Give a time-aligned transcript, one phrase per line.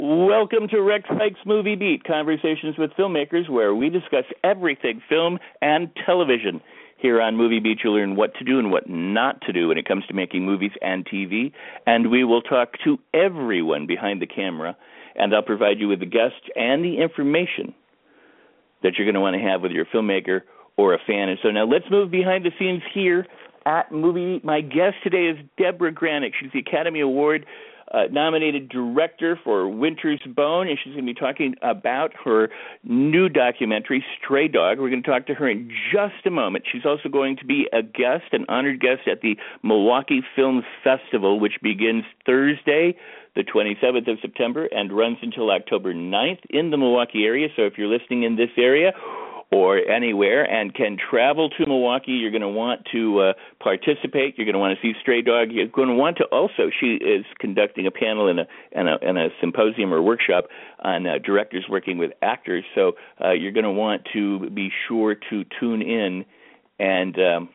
[0.00, 5.90] Welcome to Rex Sikes Movie Beat, conversations with filmmakers where we discuss everything film and
[6.06, 6.62] television.
[6.96, 9.76] Here on Movie Beat, you'll learn what to do and what not to do when
[9.76, 11.52] it comes to making movies and TV.
[11.86, 14.78] And we will talk to everyone behind the camera,
[15.14, 17.74] and I'll provide you with the guests and the information
[18.82, 20.40] that you're going to want to have with your filmmaker
[20.78, 21.28] or a fan.
[21.28, 23.26] And so now let's move behind the scenes here
[23.68, 24.40] at Movie.
[24.42, 26.32] My guest today is Deborah Granik.
[26.40, 27.44] She's the Academy Award
[27.92, 32.50] uh, nominated director for Winter's Bone, and she's going to be talking about her
[32.84, 34.78] new documentary, Stray Dog.
[34.78, 36.64] We're going to talk to her in just a moment.
[36.70, 41.40] She's also going to be a guest, an honored guest at the Milwaukee Film Festival,
[41.40, 42.96] which begins Thursday,
[43.34, 47.48] the 27th of September, and runs until October 9th in the Milwaukee area.
[47.56, 48.92] So if you're listening in this area,
[49.50, 54.36] or anywhere and can travel to Milwaukee, you're going to want to uh, participate.
[54.36, 55.48] You're going to want to see Stray Dog.
[55.50, 56.70] You're going to want to also.
[56.78, 60.48] She is conducting a panel and a and a, a symposium or workshop
[60.80, 62.64] on uh, directors working with actors.
[62.74, 62.92] So
[63.24, 66.24] uh, you're going to want to be sure to tune in
[66.78, 67.18] and.
[67.18, 67.48] Um,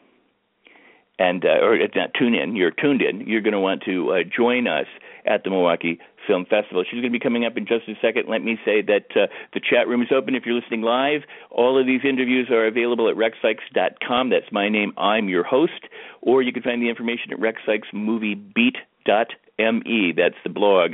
[1.20, 2.56] and uh, or not tune in.
[2.56, 3.28] You're tuned in.
[3.28, 4.88] You're going to want to uh, join us
[5.28, 6.84] at the Milwaukee Film Festival.
[6.84, 8.30] She's going to be coming up in just a second.
[8.30, 11.22] Let me say that uh, the chat room is open if you're listening live.
[11.52, 14.30] All of these interviews are available at rexsikes.com.
[14.30, 14.94] That's my name.
[14.98, 15.88] I'm your host.
[16.22, 20.14] Or you can find the information at rexsikesmoviebeat.me.
[20.16, 20.94] That's the blog.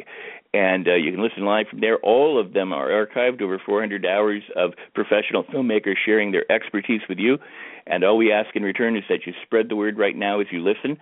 [0.51, 1.97] And uh, you can listen live from there.
[1.97, 7.19] All of them are archived, over 400 hours of professional filmmakers sharing their expertise with
[7.19, 7.37] you.
[7.85, 10.47] And all we ask in return is that you spread the word right now as
[10.51, 10.97] you listen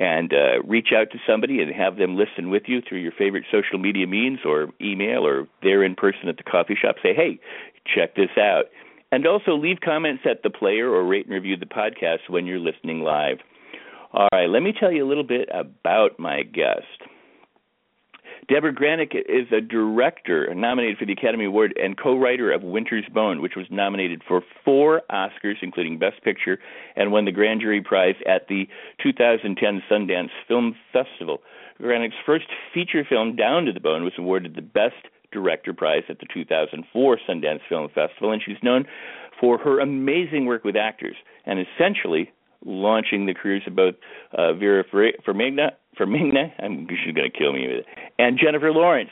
[0.00, 3.44] and uh, reach out to somebody and have them listen with you through your favorite
[3.52, 6.96] social media means or email or there in person at the coffee shop.
[7.02, 7.38] Say, hey,
[7.94, 8.64] check this out.
[9.12, 12.58] And also leave comments at the player or rate and review the podcast when you're
[12.58, 13.38] listening live.
[14.12, 17.09] All right, let me tell you a little bit about my guest.
[18.50, 23.40] Deborah Granik is a director nominated for the Academy Award and co-writer of Winter's Bone,
[23.40, 26.58] which was nominated for four Oscars, including Best Picture,
[26.96, 28.66] and won the Grand Jury Prize at the
[29.00, 31.42] 2010 Sundance Film Festival.
[31.80, 34.96] Granik's first feature film, Down to the Bone, was awarded the Best
[35.30, 38.84] Director Prize at the 2004 Sundance Film Festival, and she's known
[39.40, 41.14] for her amazing work with actors
[41.46, 42.32] and essentially
[42.64, 43.94] launching the careers of both
[44.36, 47.86] uh, Vera Farmiga, Farmiga, I'm, she's going to kill me with it,
[48.18, 49.10] and Jennifer Lawrence.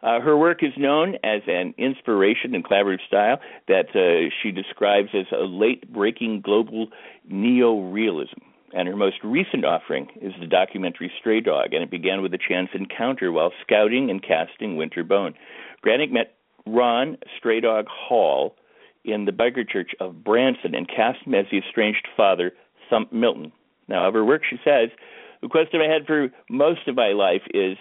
[0.00, 5.08] Uh, her work is known as an inspiration and collaborative style that uh, she describes
[5.12, 6.86] as a late breaking global
[7.28, 8.38] neo-realism.
[8.72, 12.38] And her most recent offering is the documentary Stray Dog, and it began with a
[12.38, 15.34] chance encounter while scouting and casting Winter Bone.
[15.84, 16.34] Granik met
[16.64, 18.54] Ron Stray Dog Hall
[19.04, 22.52] in the Biker Church of Branson and cast him as the estranged father
[22.88, 23.50] Thump Milton.
[23.88, 24.90] Now, of her work, she says,
[25.42, 27.76] the question I had for most of my life is,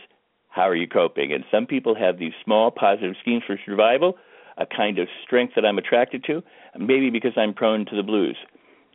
[0.50, 1.34] how are you coping?
[1.34, 4.18] And some people have these small positive schemes for survival,
[4.58, 6.42] a kind of strength that I'm attracted to,
[6.78, 8.38] maybe because I'm prone to the blues.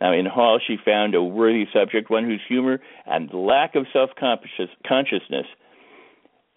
[0.01, 4.11] Now, in Hall, she found a worthy subject, one whose humor and lack of self
[4.19, 5.47] consciousness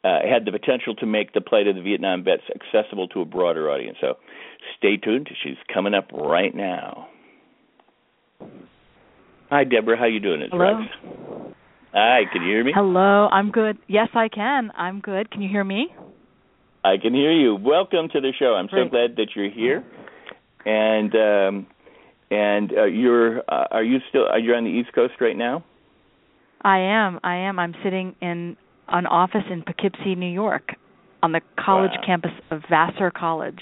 [0.04, 3.26] uh, had the potential to make the plight of the Vietnam vets accessible to a
[3.26, 3.98] broader audience.
[4.02, 4.16] So
[4.78, 5.30] stay tuned.
[5.44, 7.10] She's coming up right now.
[9.50, 9.98] Hi, Deborah.
[9.98, 10.42] How you doing?
[10.42, 10.80] It's Hello.
[10.80, 11.56] Rex.
[11.96, 12.24] Hi.
[12.32, 12.74] Can you hear me?
[12.76, 13.30] Hello.
[13.32, 13.78] I'm good.
[13.88, 14.70] Yes, I can.
[14.78, 15.32] I'm good.
[15.32, 15.88] Can you hear me?
[16.84, 17.56] I can hear you.
[17.56, 18.54] Welcome to the show.
[18.56, 19.82] I'm so glad that you're here.
[20.66, 21.68] And um,
[22.30, 25.64] and uh, you're uh, are you still are you on the East Coast right now?
[26.62, 27.20] I am.
[27.24, 27.60] I am.
[27.60, 28.58] I'm sitting in
[28.90, 30.72] an office in Poughkeepsie, New York,
[31.24, 32.06] on the college Wow.
[32.06, 33.62] campus of Vassar College.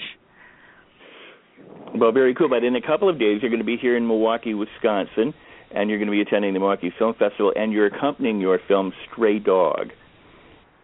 [1.94, 2.48] Well, very cool.
[2.48, 5.32] But in a couple of days, you're going to be here in Milwaukee, Wisconsin,
[5.74, 8.92] and you're going to be attending the Milwaukee Film Festival, and you're accompanying your film
[9.10, 9.90] Stray Dog.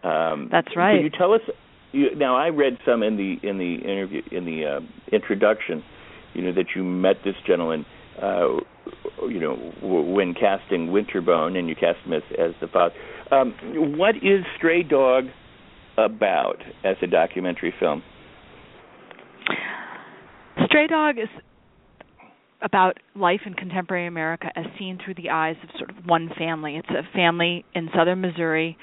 [0.03, 0.95] Um, That's right.
[0.95, 1.41] Can you tell us?
[1.91, 4.79] You, now, I read some in the in the interview in the uh,
[5.11, 5.83] introduction.
[6.33, 7.85] You know that you met this gentleman.
[8.21, 8.59] Uh,
[9.27, 12.93] you know w- when casting Winterbone, and you cast him as, as the father.
[13.31, 13.53] Um,
[13.97, 15.25] what is Stray Dog
[15.97, 18.03] about as a documentary film?
[20.65, 21.29] Stray Dog is
[22.61, 26.77] about life in contemporary America as seen through the eyes of sort of one family.
[26.77, 28.77] It's a family in southern Missouri.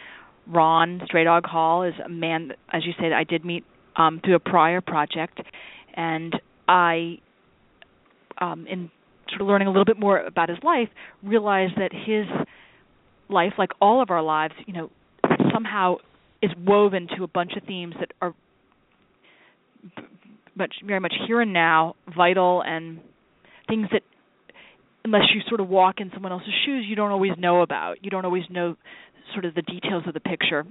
[0.47, 3.65] Ron Stray Dog Hall is a man, as you said, I did meet
[3.97, 5.41] um, through a prior project,
[5.95, 6.35] and
[6.67, 7.19] I,
[8.41, 8.91] um, in
[9.29, 10.89] sort of learning a little bit more about his life,
[11.23, 12.25] realized that his
[13.29, 14.91] life, like all of our lives, you know,
[15.53, 15.97] somehow
[16.41, 18.35] is woven to a bunch of themes that are
[20.57, 23.01] much very much here and now, vital and
[23.69, 24.03] things that
[25.05, 27.97] unless you sort of walk in someone else's shoes, you don't always know about.
[28.03, 28.77] You don't always know
[29.33, 30.65] sort of the details of the picture.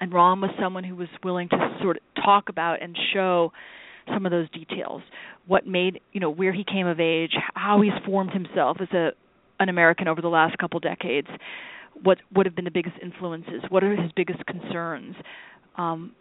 [0.00, 3.52] And Ron was someone who was willing to sort of talk about and show
[4.12, 5.02] some of those details.
[5.46, 9.10] What made you know where he came of age, how he's formed himself as a
[9.60, 11.28] an American over the last couple decades.
[12.02, 13.62] What would have been the biggest influences?
[13.70, 15.16] What are his biggest concerns?
[15.76, 16.12] Um,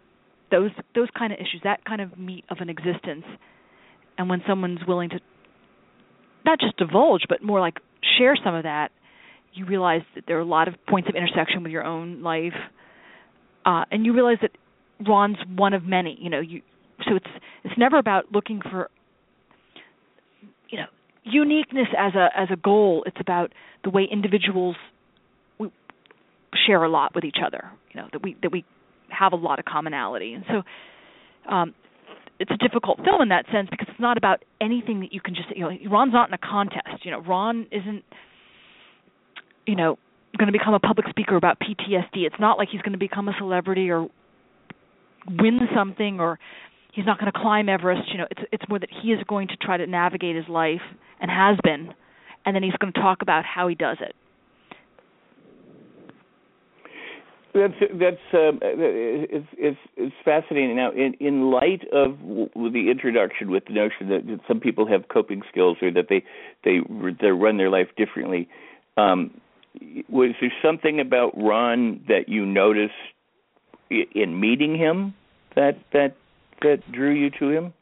[0.50, 3.26] those those kind of issues, that kind of meat of an existence.
[4.18, 5.20] And when someone's willing to
[6.48, 7.78] not just divulge, but more like
[8.18, 8.92] share some of that,
[9.54, 12.54] you realize that there are a lot of points of intersection with your own life,
[13.66, 14.52] uh, and you realize that
[15.06, 16.18] Ron's one of many.
[16.20, 16.62] You know, you
[17.08, 17.28] so it's
[17.64, 18.90] it's never about looking for
[20.70, 20.86] you know
[21.24, 23.04] uniqueness as a as a goal.
[23.06, 23.52] It's about
[23.84, 24.76] the way individuals
[25.60, 25.70] we
[26.66, 27.70] share a lot with each other.
[27.94, 28.64] You know that we that we
[29.10, 31.74] have a lot of commonality, and so um,
[32.40, 35.36] it's a difficult film in that sense because it's not about anything that you can
[35.36, 37.04] just you know Ron's not in a contest.
[37.04, 38.04] You know Ron isn't
[39.66, 39.98] you know
[40.38, 42.26] going to become a public speaker about PTSD.
[42.26, 44.08] It's not like he's going to become a celebrity or
[45.28, 46.40] win something or
[46.94, 48.12] he's not going to climb Everest.
[48.12, 50.82] You know, it's it's more that he is going to try to navigate his life
[51.20, 51.94] and has been,
[52.46, 54.16] and then he's going to talk about how he does it.
[57.54, 60.76] That's that's um, it's, it's it's fascinating.
[60.76, 65.08] Now, in in light of the introduction with the notion that, that some people have
[65.08, 66.24] coping skills or that they
[66.64, 66.80] they
[67.20, 68.48] they run their life differently,
[68.98, 69.32] um,
[70.10, 72.94] was there something about Ron that you noticed
[73.90, 75.14] in meeting him
[75.56, 76.16] that that
[76.62, 77.74] that drew you to him?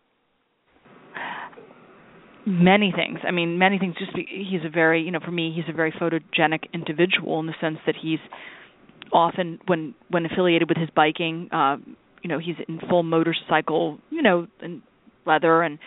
[2.46, 3.20] Many things.
[3.28, 3.96] I mean, many things.
[3.98, 7.48] Just be, he's a very, you know, for me, he's a very photogenic individual in
[7.48, 8.20] the sense that he's
[9.16, 11.78] often when when affiliated with his biking, uh,
[12.22, 14.82] you know, he's in full motorcycle, you know, and
[15.26, 15.80] leather, and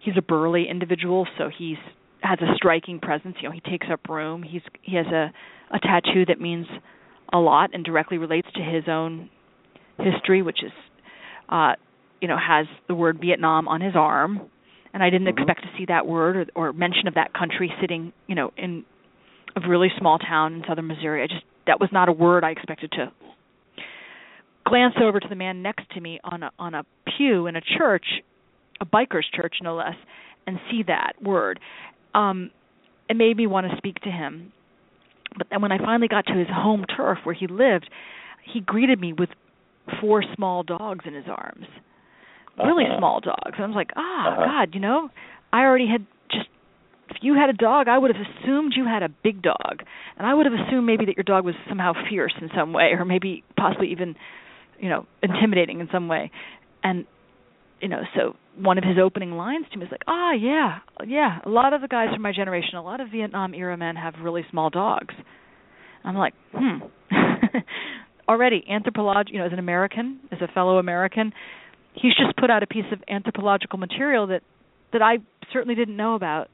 [0.00, 1.78] he's a burly individual, so he's
[2.20, 3.36] has a striking presence.
[3.40, 4.42] You know, he takes up room.
[4.42, 5.32] He's he has a
[5.74, 6.66] a tattoo that means
[7.32, 9.30] a lot and directly relates to his own
[9.98, 10.72] history, which is
[11.48, 11.72] uh
[12.20, 14.50] you know has the word Vietnam on his arm,
[14.92, 15.38] and I didn't mm-hmm.
[15.38, 18.84] expect to see that word or, or mention of that country sitting you know in
[19.56, 21.22] a really small town in southern Missouri.
[21.22, 23.12] I just that was not a word I expected to
[24.66, 26.84] glance over to the man next to me on a on a
[27.16, 28.04] pew in a church,
[28.80, 29.94] a biker's church no less,
[30.46, 31.60] and see that word.
[32.14, 32.50] Um,
[33.08, 34.52] it made me want to speak to him.
[35.38, 37.88] But then when I finally got to his home turf where he lived,
[38.52, 39.28] he greeted me with
[40.00, 41.66] four small dogs in his arms
[42.58, 42.98] really uh-huh.
[42.98, 43.54] small dogs.
[43.56, 44.44] And I was like, ah, oh, uh-huh.
[44.44, 45.10] God, you know,
[45.52, 46.48] I already had just
[47.10, 49.82] if you had a dog, I would have assumed you had a big dog,
[50.16, 52.92] and I would have assumed maybe that your dog was somehow fierce in some way,
[52.98, 54.16] or maybe possibly even,
[54.78, 56.30] you know, intimidating in some way.
[56.82, 57.06] And
[57.80, 60.78] you know, so one of his opening lines to me is like, "Ah, oh, yeah,
[61.06, 61.38] yeah.
[61.44, 64.14] A lot of the guys from my generation, a lot of Vietnam era men have
[64.22, 65.14] really small dogs."
[66.04, 66.78] I'm like, hmm.
[68.28, 71.32] Already, anthropology, you know, as an American, as a fellow American,
[71.94, 74.42] he's just put out a piece of anthropological material that
[74.92, 75.18] that I
[75.52, 76.48] certainly didn't know about,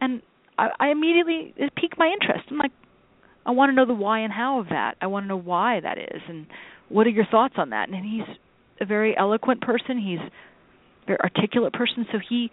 [0.00, 0.22] and
[0.58, 2.48] I, I immediately it piqued my interest.
[2.50, 2.72] I'm like,
[3.46, 4.96] I want to know the why and how of that.
[5.00, 6.46] I want to know why that is, and
[6.88, 7.88] what are your thoughts on that?
[7.88, 8.36] And he's
[8.80, 9.98] a very eloquent person.
[9.98, 12.06] He's a very articulate person.
[12.12, 12.50] So he,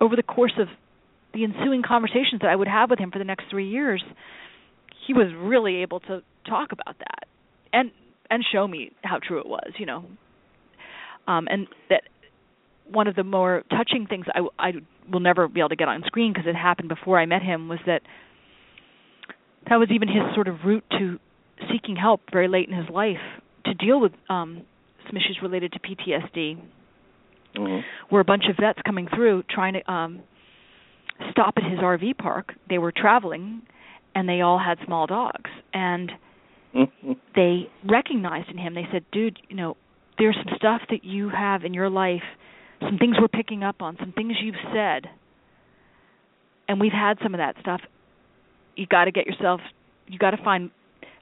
[0.00, 0.68] over the course of
[1.32, 4.02] the ensuing conversations that I would have with him for the next three years,
[5.06, 7.28] he was really able to talk about that
[7.72, 7.90] and
[8.28, 9.70] and show me how true it was.
[9.78, 10.04] You know,
[11.26, 12.02] um, and that
[12.90, 14.72] one of the more touching things I, I
[15.10, 17.68] will never be able to get on screen because it happened before I met him
[17.68, 18.02] was that
[19.68, 21.18] that was even his sort of route to
[21.72, 23.16] seeking help very late in his life
[23.64, 24.62] to deal with um,
[25.06, 26.58] some issues related to PTSD.
[27.56, 28.14] Mm-hmm.
[28.14, 30.20] Were a bunch of vets coming through trying to um,
[31.30, 32.52] stop at his RV park.
[32.68, 33.62] They were traveling,
[34.14, 36.12] and they all had small dogs, and
[36.74, 37.12] mm-hmm.
[37.34, 38.74] they recognized in him.
[38.74, 39.76] They said, "Dude, you know,
[40.18, 42.22] there's some stuff that you have in your life,
[42.80, 45.10] some things we're picking up on, some things you've said,
[46.68, 47.80] and we've had some of that stuff.
[48.76, 49.60] You got to get yourself,
[50.06, 50.70] you got to find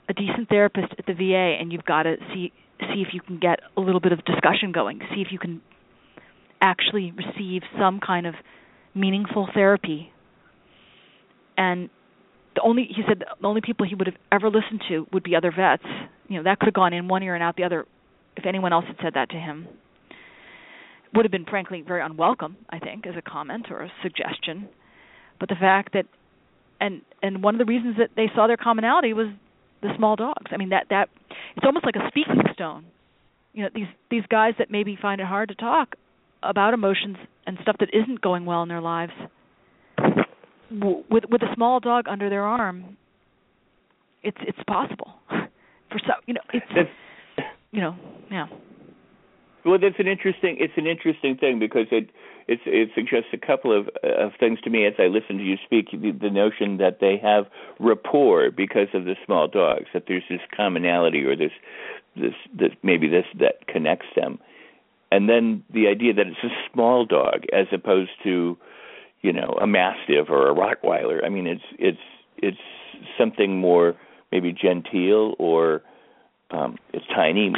[0.08, 3.38] a decent therapist at the VA, and you've got to see see if you can
[3.38, 5.62] get a little bit of discussion going, see if you can
[6.60, 8.34] actually receive some kind of
[8.94, 10.12] meaningful therapy
[11.56, 11.90] and
[12.54, 15.34] the only he said the only people he would have ever listened to would be
[15.36, 15.84] other vets.
[16.28, 17.86] You know, that could have gone in one ear and out the other
[18.36, 19.68] if anyone else had said that to him.
[21.14, 24.68] Would have been frankly very unwelcome, I think, as a comment or a suggestion.
[25.38, 26.06] But the fact that
[26.80, 29.28] and and one of the reasons that they saw their commonality was
[29.82, 30.50] the small dogs.
[30.50, 31.08] I mean that that
[31.56, 32.86] it's almost like a speaking stone.
[33.52, 35.94] You know, these these guys that maybe find it hard to talk
[36.42, 37.16] about emotions
[37.46, 39.12] and stuff that isn't going well in their lives
[40.70, 42.96] with with a small dog under their arm
[44.22, 47.96] it's it's possible for some you know it's that's, you know
[48.30, 48.46] yeah
[49.64, 52.10] well that's an interesting it's an interesting thing because it
[52.46, 55.56] it's it suggests a couple of of things to me as I listen to you
[55.64, 57.46] speak the, the notion that they have
[57.78, 61.52] rapport because of the small dogs that there's this commonality or this
[62.16, 64.38] this this maybe this that connects them.
[65.10, 68.56] And then the idea that it's a small dog as opposed to
[69.22, 71.24] you know a mastiff or a rottweiler.
[71.24, 71.98] I mean it's it's
[72.38, 72.58] it's
[73.18, 73.94] something more
[74.32, 75.82] maybe genteel or
[76.50, 77.52] um it's tiny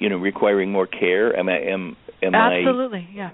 [0.00, 3.30] you know requiring more care am i am am absolutely I, yeah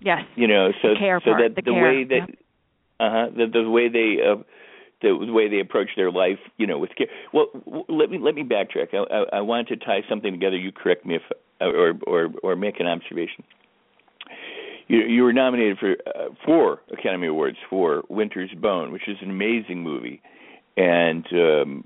[0.00, 3.06] yes you know so the care so part, that the, the care, way that yeah.
[3.06, 4.42] uh-huh the the way they uh
[5.02, 7.08] the, the way they approach their life, you know, with care.
[7.32, 7.48] Well,
[7.88, 8.94] let me let me backtrack.
[8.94, 10.56] I, I, I want to tie something together.
[10.56, 11.22] You correct me if,
[11.60, 13.44] or or or make an observation.
[14.88, 19.30] You, you were nominated for uh, four Academy Awards for Winter's Bone, which is an
[19.30, 20.22] amazing movie,
[20.76, 21.84] and um,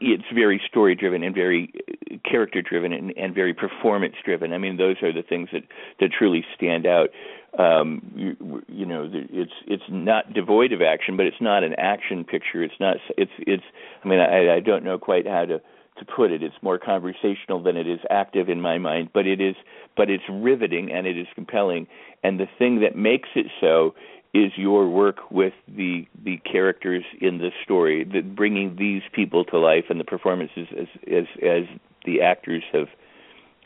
[0.00, 4.52] it's very story driven and very uh, character driven and, and very performance driven.
[4.52, 5.62] I mean, those are the things that
[6.00, 7.10] that truly stand out.
[7.58, 12.24] Um, you, you know, it's it's not devoid of action, but it's not an action
[12.24, 12.62] picture.
[12.62, 12.96] It's not.
[13.16, 13.64] It's it's.
[14.04, 15.60] I mean, I, I don't know quite how to
[15.98, 16.42] to put it.
[16.42, 19.56] It's more conversational than it is active in my mind, but it is.
[19.96, 21.86] But it's riveting and it is compelling.
[22.22, 23.94] And the thing that makes it so
[24.32, 29.58] is your work with the the characters in the story, the, bringing these people to
[29.58, 31.64] life, and the performances as as as
[32.04, 32.88] the actors have,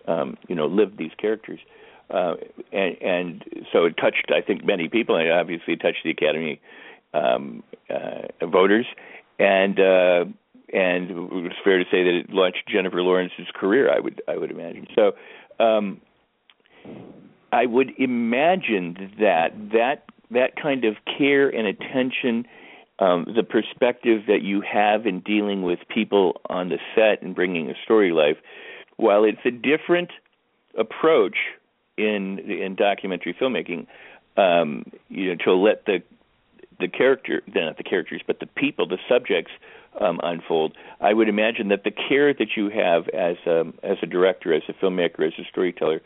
[0.07, 1.61] um, you know, lived these characters,
[2.11, 2.35] uh,
[2.73, 6.61] and and so it touched I think many people, and it obviously touched the Academy
[7.13, 8.87] um, uh, voters,
[9.39, 10.25] and uh,
[10.73, 13.93] and it was fair to say that it launched Jennifer Lawrence's career.
[13.95, 15.13] I would I would imagine so.
[15.63, 16.01] Um,
[17.53, 22.47] I would imagine that that that kind of care and attention,
[22.99, 27.71] um, the perspective that you have in dealing with people on the set and bringing
[27.71, 28.37] a story life,
[28.97, 30.11] while it's a different
[30.79, 31.37] approach
[31.97, 33.87] in in documentary filmmaking,
[34.37, 36.03] um, you know, to let the
[36.81, 39.53] the character, not the characters, but the people, the subjects
[40.01, 40.77] um, unfold.
[41.01, 44.63] I would imagine that the care that you have as a, as a director, as
[44.69, 46.01] a filmmaker, as a storyteller,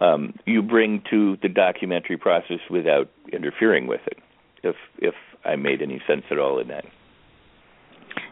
[0.00, 4.18] um, you bring to the documentary process without interfering with it.
[4.62, 6.84] If if I made any sense at all in that.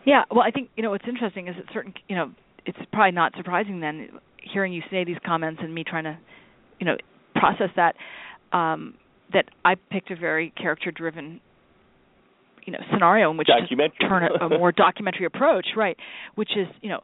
[0.04, 2.32] Yeah, well, I think you know what's interesting is that certain you know
[2.66, 4.08] it's probably not surprising then
[4.42, 6.18] hearing you say these comments and me trying to
[6.80, 6.96] you know
[7.34, 7.94] process that
[8.56, 8.94] um
[9.32, 11.40] that I picked a very character driven
[12.64, 13.48] you know scenario in which
[13.98, 15.96] to turn a, a more documentary approach right
[16.34, 17.00] which is you know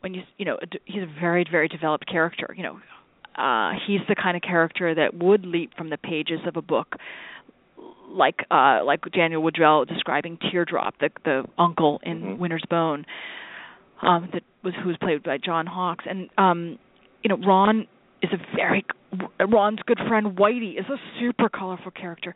[0.00, 2.78] when you you know he's a very very developed character you know
[3.38, 6.96] uh he's the kind of character that would leap from the pages of a book
[8.10, 12.38] like uh like Daniel Woodrell describing Teardrop the the uncle in mm-hmm.
[12.38, 13.04] Winter's Bone
[14.02, 16.78] um that was who was played by John Hawkes and um
[17.22, 17.86] you know Ron
[18.22, 18.84] is a very
[19.40, 22.34] Ron's good friend Whitey is a super colorful character.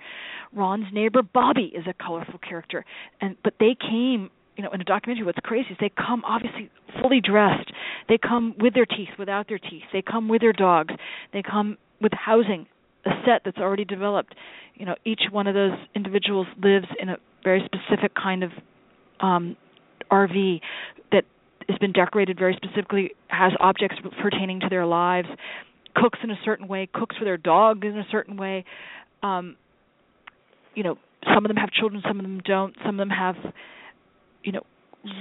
[0.54, 2.84] Ron's neighbor Bobby is a colorful character,
[3.20, 5.24] and but they came, you know, in a documentary.
[5.24, 7.72] What's crazy is they come obviously fully dressed.
[8.08, 9.84] They come with their teeth, without their teeth.
[9.92, 10.94] They come with their dogs.
[11.32, 12.66] They come with housing,
[13.06, 14.34] a set that's already developed.
[14.74, 18.50] You know, each one of those individuals lives in a very specific kind of
[19.20, 19.56] um
[20.10, 20.60] RV
[21.12, 21.24] that
[21.68, 25.28] has been decorated very specifically, has objects pertaining to their lives
[25.94, 28.64] cooks in a certain way, cooks for their dog in a certain way.
[29.22, 29.56] Um,
[30.74, 30.96] you know,
[31.34, 32.74] some of them have children, some of them don't.
[32.84, 33.36] Some of them have,
[34.44, 34.62] you know,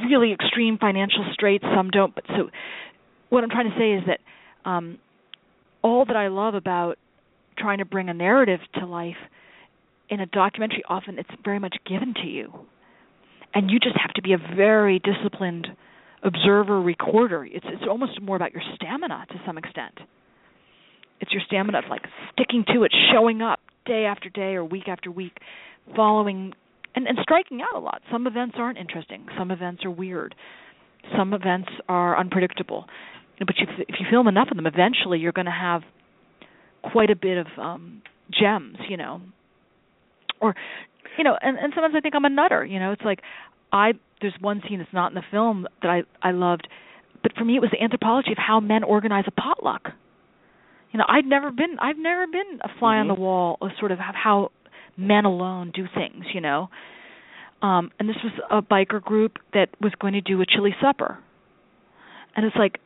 [0.10, 1.64] really extreme financial straits.
[1.76, 2.14] Some don't.
[2.14, 2.50] But so,
[3.30, 4.98] what I'm trying to say is that um,
[5.82, 6.98] all that I love about
[7.58, 9.16] trying to bring a narrative to life
[10.10, 12.52] in a documentary, often it's very much given to you,
[13.54, 15.68] and you just have to be a very disciplined
[16.24, 17.46] observer recorder.
[17.46, 20.00] It's it's almost more about your stamina to some extent
[21.22, 22.02] it's your stamina of like
[22.34, 25.38] sticking to it, showing up day after day or week after week,
[25.96, 26.54] following
[26.96, 28.02] and, and striking out a lot.
[28.12, 29.26] Some events aren't interesting.
[29.38, 30.36] Some events are weird.
[31.18, 32.86] Some events are unpredictable.
[33.40, 35.82] But you, if you film enough of them, eventually you're going to have
[36.84, 39.22] quite a bit of um gems, you know.
[40.40, 40.56] Or
[41.18, 42.64] you know, and and sometimes I think I'm a nutter.
[42.66, 43.20] You know, it's like
[43.72, 46.68] I there's one scene that's not in the film that I I loved,
[47.24, 49.90] but for me it was the anthropology of how men organize a potluck.
[50.92, 53.02] You know, I'd never been I've never been a fly mm-hmm.
[53.02, 54.52] on the wall of sort of how
[54.98, 56.26] men alone do things.
[56.34, 56.70] You know,
[57.62, 61.20] um, and this was a biker group that was going to do a chili supper,
[62.36, 62.80] and it's like,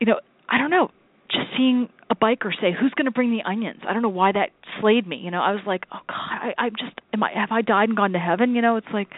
[0.00, 0.90] you know, I don't know,
[1.30, 4.32] just seeing a biker say, "Who's going to bring the onions?" I don't know why
[4.32, 5.16] that slayed me.
[5.16, 7.88] You know, I was like, "Oh God, I, I'm just am I have I died
[7.88, 9.08] and gone to heaven?" You know, it's like,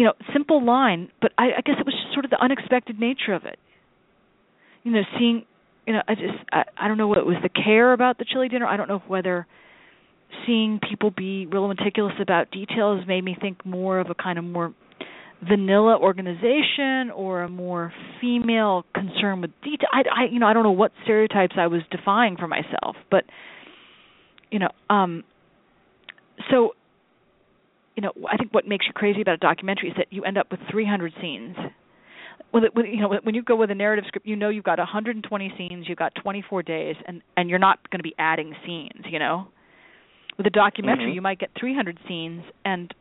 [0.00, 2.98] you know, simple line, but I, I guess it was just sort of the unexpected
[2.98, 3.58] nature of it.
[4.82, 5.44] You know, seeing,
[5.86, 8.24] you know, I just I, I don't know what it was the care about the
[8.24, 8.66] chili dinner.
[8.66, 9.46] I don't know whether
[10.46, 14.44] seeing people be real meticulous about details made me think more of a kind of
[14.44, 14.74] more
[15.46, 19.88] vanilla organization or a more female concern with detail.
[19.92, 23.24] I, I you know I don't know what stereotypes I was defying for myself, but
[24.50, 25.24] you know um
[26.50, 26.74] so
[27.96, 30.38] you know I think what makes you crazy about a documentary is that you end
[30.38, 31.56] up with 300 scenes.
[32.52, 35.54] With you know when you go with a narrative script, you know you've got 120
[35.56, 39.04] scenes, you've got 24 days, and and you're not going to be adding scenes.
[39.08, 39.48] You know,
[40.40, 41.16] with a documentary, mm-hmm.
[41.16, 42.94] you might get 300 scenes and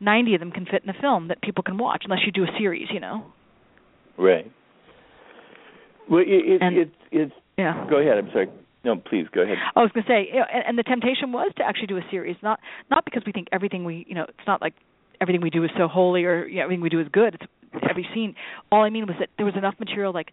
[0.00, 2.44] 90 of them can fit in a film that people can watch unless you do
[2.44, 3.26] a series, you know.
[4.16, 4.50] Right.
[6.10, 7.32] Well, it, it, and, it's it's.
[7.58, 7.86] Yeah.
[7.90, 8.16] Go ahead.
[8.16, 8.48] I'm sorry.
[8.82, 9.58] No, please go ahead.
[9.74, 11.98] I was going to say, you know, and, and the temptation was to actually do
[11.98, 12.60] a series, not
[12.90, 14.72] not because we think everything we, you know, it's not like
[15.20, 17.34] everything we do is so holy or you know, everything we do is good.
[17.74, 18.34] It's every scene.
[18.72, 20.28] All I mean was that there was enough material, like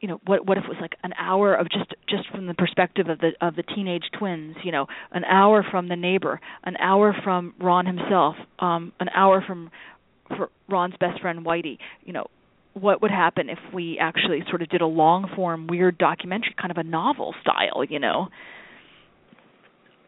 [0.00, 2.54] you know what what if it was like an hour of just just from the
[2.54, 6.76] perspective of the of the teenage twins you know an hour from the neighbor an
[6.76, 9.70] hour from ron himself um an hour from
[10.28, 12.26] for ron's best friend whitey you know
[12.74, 16.70] what would happen if we actually sort of did a long form weird documentary kind
[16.70, 18.28] of a novel style you know?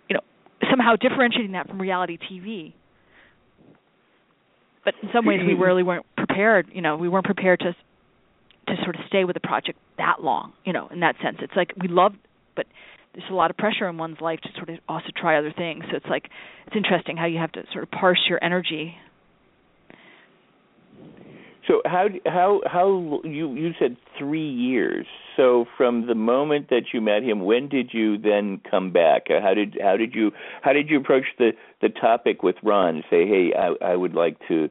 [0.08, 0.20] You know
[0.70, 2.74] somehow differentiating that from reality tv
[4.84, 7.74] but in some ways we really weren't prepared you know we weren't prepared to
[8.68, 11.38] to sort of stay with the project that long, you know, in that sense.
[11.40, 12.12] It's like we love
[12.58, 12.66] but
[13.14, 15.84] there's a lot of pressure in one's life to sort of also try other things.
[15.90, 16.28] So it's like
[16.66, 18.96] it's interesting how you have to sort of parse your energy.
[21.66, 25.06] So how how how you you said 3 years.
[25.36, 29.26] So from the moment that you met him, when did you then come back?
[29.30, 31.52] Uh, how did how did you how did you approach the
[31.82, 33.04] the topic with Ron?
[33.10, 34.68] Say, "Hey, I I would like to,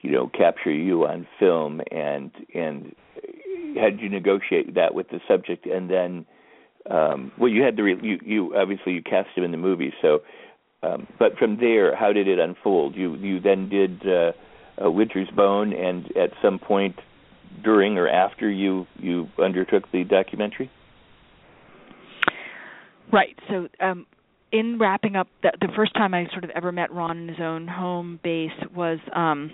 [0.00, 2.94] you know, capture you on film and and
[3.76, 6.26] had you negotiate that with the subject, and then,
[6.90, 9.92] um, well, you had the re- you you obviously you cast him in the movie,
[10.02, 10.20] so.
[10.80, 12.94] Um, but from there, how did it unfold?
[12.94, 14.30] You you then did uh,
[14.88, 16.94] Winter's Bone, and at some point
[17.64, 20.70] during or after you you undertook the documentary.
[23.12, 23.36] Right.
[23.48, 24.06] So, um,
[24.52, 27.38] in wrapping up, the, the first time I sort of ever met Ron in his
[27.40, 29.50] own home base was um,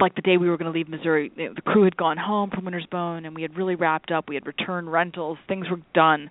[0.00, 2.64] like the day we were going to leave Missouri, the crew had gone home from
[2.64, 4.28] Winter's Bone, and we had really wrapped up.
[4.28, 6.30] We had returned rentals, things were done.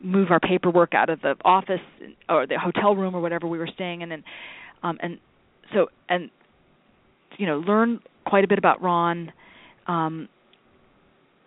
[0.00, 1.80] Move our paperwork out of the office
[2.28, 4.22] or the hotel room or whatever we were staying in, and
[4.82, 5.18] um, and
[5.74, 6.30] so and
[7.36, 9.32] you know learn quite a bit about Ron,
[9.88, 10.28] um,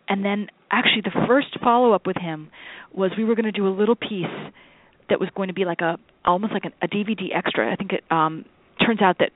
[0.09, 2.49] and then actually the first follow up with him
[2.93, 4.25] was we were going to do a little piece
[5.09, 7.71] that was going to be like a almost like a, a DVD extra.
[7.71, 8.43] I think it um,
[8.85, 9.31] turns out that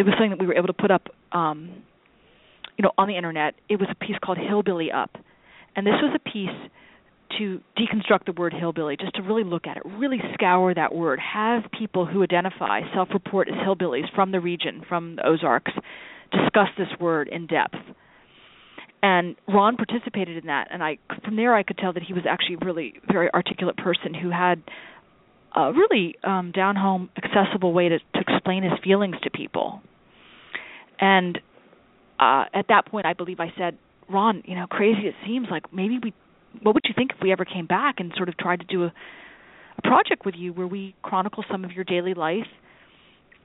[0.00, 1.70] it was something that we were able to put up um
[2.78, 3.54] you know on the internet.
[3.68, 5.10] It was a piece called hillbilly up.
[5.76, 6.70] And this was a piece
[7.38, 11.20] to deconstruct the word hillbilly just to really look at it really scour that word
[11.20, 15.70] have people who identify self-report as hillbillies from the region from the ozarks
[16.32, 17.76] discuss this word in depth.
[19.02, 22.24] And Ron participated in that and I from there I could tell that he was
[22.28, 24.62] actually a really very articulate person who had
[25.54, 29.82] a really um down home accessible way to to explain his feelings to people
[31.00, 31.38] and
[32.18, 35.72] uh at that point I believe I said Ron you know crazy it seems like
[35.72, 36.12] maybe we
[36.62, 38.84] what would you think if we ever came back and sort of tried to do
[38.84, 38.92] a
[39.78, 42.46] a project with you where we chronicle some of your daily life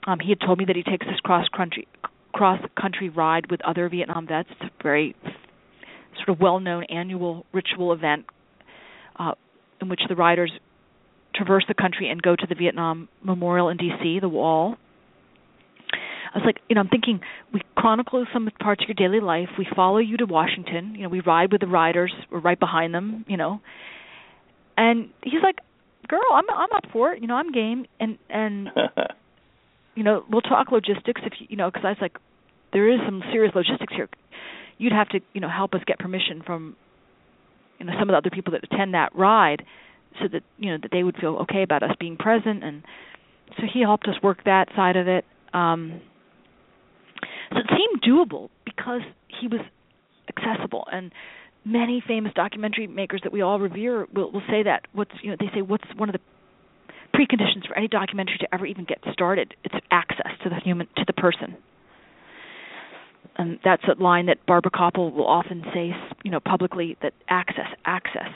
[0.07, 1.87] um he had told me that he takes this cross country
[2.33, 5.15] cross country ride with other Vietnam vets it's a very
[6.17, 8.25] sort of well known annual ritual event
[9.17, 9.33] uh
[9.81, 10.51] in which the riders
[11.35, 14.77] traverse the country and go to the Vietnam Memorial in DC, the wall.
[16.35, 17.21] I was like, you know, I'm thinking
[17.53, 19.47] we chronicle some parts of your daily life.
[19.57, 20.93] We follow you to Washington.
[20.93, 22.13] You know, we ride with the riders.
[22.29, 23.23] We're right behind them.
[23.27, 23.61] You know,
[24.75, 25.59] and he's like,
[26.09, 27.21] "Girl, I'm I'm up for it.
[27.21, 28.67] You know, I'm game." And and
[29.95, 32.17] you know, we'll talk logistics if you you know, because I was like,
[32.73, 34.09] there is some serious logistics here.
[34.77, 36.75] You'd have to you know help us get permission from
[37.79, 39.63] you know some of the other people that attend that ride
[40.21, 42.83] so that you know that they would feel okay about us being present and
[43.57, 45.23] so he helped us work that side of it.
[45.53, 46.01] Um,
[47.51, 49.01] so it seemed doable because
[49.39, 49.61] he was
[50.29, 50.87] accessible.
[50.91, 51.11] And
[51.63, 55.37] many famous documentary makers that we all revere will, will say that what's you know
[55.39, 56.21] they say what's one of the
[57.17, 59.55] preconditions for any documentary to ever even get started?
[59.63, 61.57] It's access to the human to the person.
[63.37, 65.91] And that's a line that Barbara Kopple will often say
[66.23, 68.31] you know publicly that access access.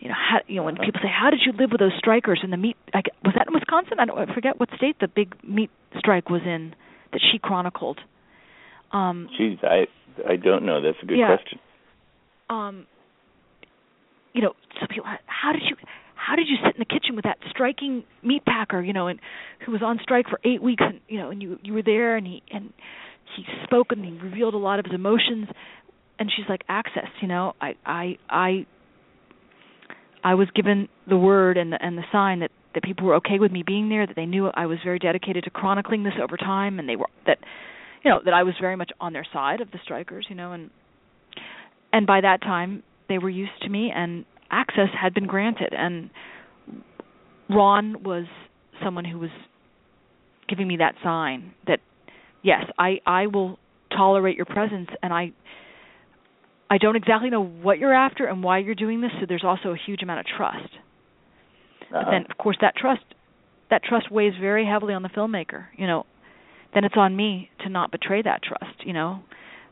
[0.00, 2.40] You know how you know when people say how did you live with those strikers
[2.42, 3.98] in the meat I, was that in Wisconsin?
[4.00, 6.74] I don't I forget what state the big meat strike was in
[7.12, 8.00] that she chronicled
[8.94, 9.86] um Jeez, I
[10.28, 10.80] I don't know.
[10.80, 11.36] That's a good yeah.
[11.36, 11.58] question.
[12.48, 12.86] Um,
[14.32, 15.76] you know, so people, how did you,
[16.14, 19.20] how did you sit in the kitchen with that striking meat packer, you know, and
[19.64, 22.16] who was on strike for eight weeks, and you know, and you you were there,
[22.16, 22.72] and he and
[23.36, 25.48] he spoke and he revealed a lot of his emotions,
[26.18, 28.66] and she's like, access, you know, I I I
[30.22, 33.38] I was given the word and the and the sign that that people were okay
[33.38, 36.36] with me being there, that they knew I was very dedicated to chronicling this over
[36.36, 37.38] time, and they were that
[38.04, 40.52] you know that I was very much on their side of the strikers, you know,
[40.52, 40.70] and
[41.92, 46.10] and by that time they were used to me and access had been granted and
[47.48, 48.26] Ron was
[48.82, 49.30] someone who was
[50.48, 51.80] giving me that sign that
[52.42, 53.58] yes, I I will
[53.96, 55.32] tolerate your presence and I
[56.70, 59.70] I don't exactly know what you're after and why you're doing this, so there's also
[59.70, 60.58] a huge amount of trust.
[60.64, 62.02] Uh-huh.
[62.04, 63.02] But then of course that trust
[63.70, 65.66] that trust weighs very heavily on the filmmaker.
[65.76, 66.06] You know,
[66.74, 69.20] then it's on me to not betray that trust, you know.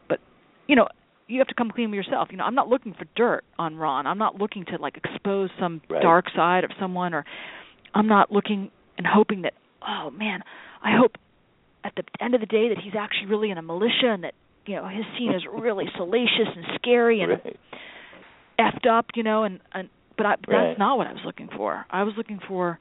[0.08, 0.20] But
[0.68, 0.88] you know,
[1.28, 2.28] you have to come clean with yourself.
[2.30, 4.06] You know, I'm not looking for dirt on Ron.
[4.06, 6.02] I'm not looking to like expose some Right.
[6.02, 7.24] dark side of someone or
[7.94, 9.54] I'm not looking and hoping that
[9.86, 10.40] oh man,
[10.82, 11.12] I hope
[11.84, 14.34] at the end of the day that he's actually really in a militia and that
[14.66, 17.56] you know his scene is really salacious and scary and Right.
[18.60, 20.68] effed up, you know, and and but I, but Right.
[20.68, 21.84] that's not what I was looking for.
[21.90, 22.78] I was looking for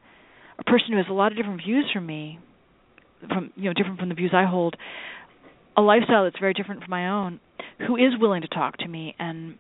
[0.60, 2.40] a person who has a lot of different views from me,
[3.30, 4.76] from you know different from the views I hold,
[5.78, 7.40] a lifestyle that's very different from my own,
[7.88, 9.56] who is willing to talk to me and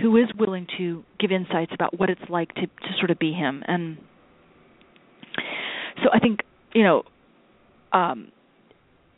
[0.00, 3.32] who is willing to give insights about what it's like to to sort of be
[3.32, 3.62] him.
[3.66, 3.98] And
[6.02, 6.40] so I think
[6.74, 7.02] you know
[7.92, 8.30] um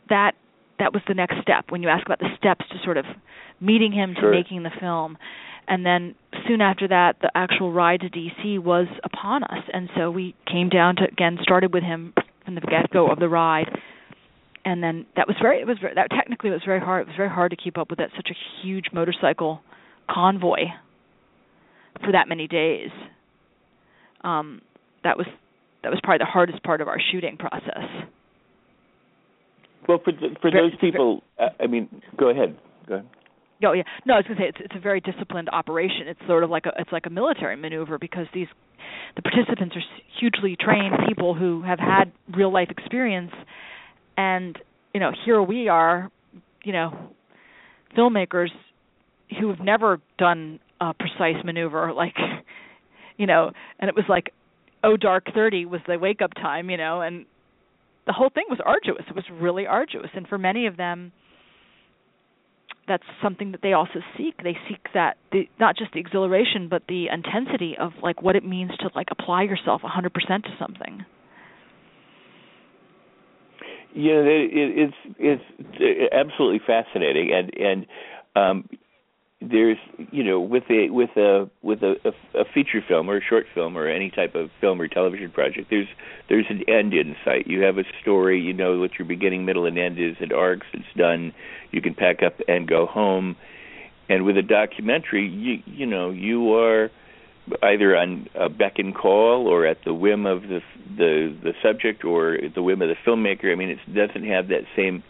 [0.09, 0.33] that
[0.79, 3.05] that was the next step when you ask about the steps to sort of
[3.59, 4.31] meeting him Sure.
[4.31, 5.17] to making the film.
[5.67, 6.15] And then
[6.47, 9.63] soon after that the actual ride to DC was upon us.
[9.73, 12.13] And so we came down to again started with him
[12.47, 13.67] from the get go of the ride
[14.63, 17.07] and then that was very it was very, that technically it was very hard it
[17.07, 19.61] was very hard to keep up with that such a huge motorcycle
[20.09, 20.61] convoy
[22.03, 22.89] for that many days
[24.23, 24.61] um
[25.03, 25.27] that was
[25.83, 28.07] that was probably the hardest part of our shooting process
[29.87, 31.23] Well, for for those people,
[31.59, 32.57] I mean, go ahead.
[32.87, 33.07] Go ahead.
[33.63, 36.07] Oh yeah, no, I was gonna say it's it's a very disciplined operation.
[36.07, 38.47] It's sort of like a it's like a military maneuver because these
[39.15, 39.81] the participants are
[40.19, 43.31] hugely trained people who have had real life experience,
[44.15, 44.57] and
[44.93, 46.11] you know here we are,
[46.63, 47.09] you know,
[47.97, 48.49] filmmakers
[49.39, 52.15] who have never done a precise maneuver like,
[53.17, 54.31] you know, and it was like,
[54.83, 57.25] oh dark thirty was the wake up time, you know, and
[58.05, 59.03] the whole thing was arduous.
[59.09, 61.11] It was really arduous, and for many of them
[62.87, 64.37] that's something that they also seek.
[64.43, 68.45] They seek that the not just the exhilaration, but the intensity of like what it
[68.45, 70.11] means to like apply yourself 100%
[70.43, 71.05] to something.
[73.93, 75.41] Yeah, it, it, it's
[75.79, 77.85] it's absolutely fascinating, and and
[78.35, 78.69] um,
[79.39, 79.77] there's
[80.11, 83.45] you know with a with a with a, a, a feature film or a short
[83.53, 85.87] film or any type of film or television project, there's
[86.27, 87.45] there's an end in sight.
[87.45, 90.15] You have a story, you know what your beginning, middle, and end is.
[90.19, 91.33] It arcs, it's done.
[91.71, 93.35] You can pack up and go home.
[94.09, 96.89] And with a documentary, you you know you are
[97.61, 100.61] either on a beck and call or at the whim of the
[100.97, 103.51] the the subject or at the whim of the filmmaker.
[103.51, 105.03] I mean, it doesn't have that same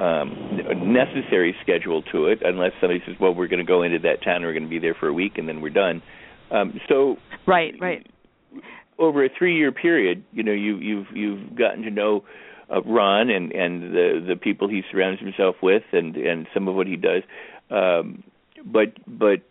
[0.00, 4.22] um necessary schedule to it unless somebody says, "Well, we're going to go into that
[4.22, 4.42] town.
[4.42, 6.02] We're going to be there for a week, and then we're done."
[6.50, 8.06] Um, so Right, right.
[8.98, 12.24] over a three year period, you know, you you've you've gotten to know
[12.74, 16.74] uh, Ron and and the the people he surrounds himself with and and some of
[16.74, 17.22] what he does.
[17.70, 18.24] Um
[18.64, 19.42] but but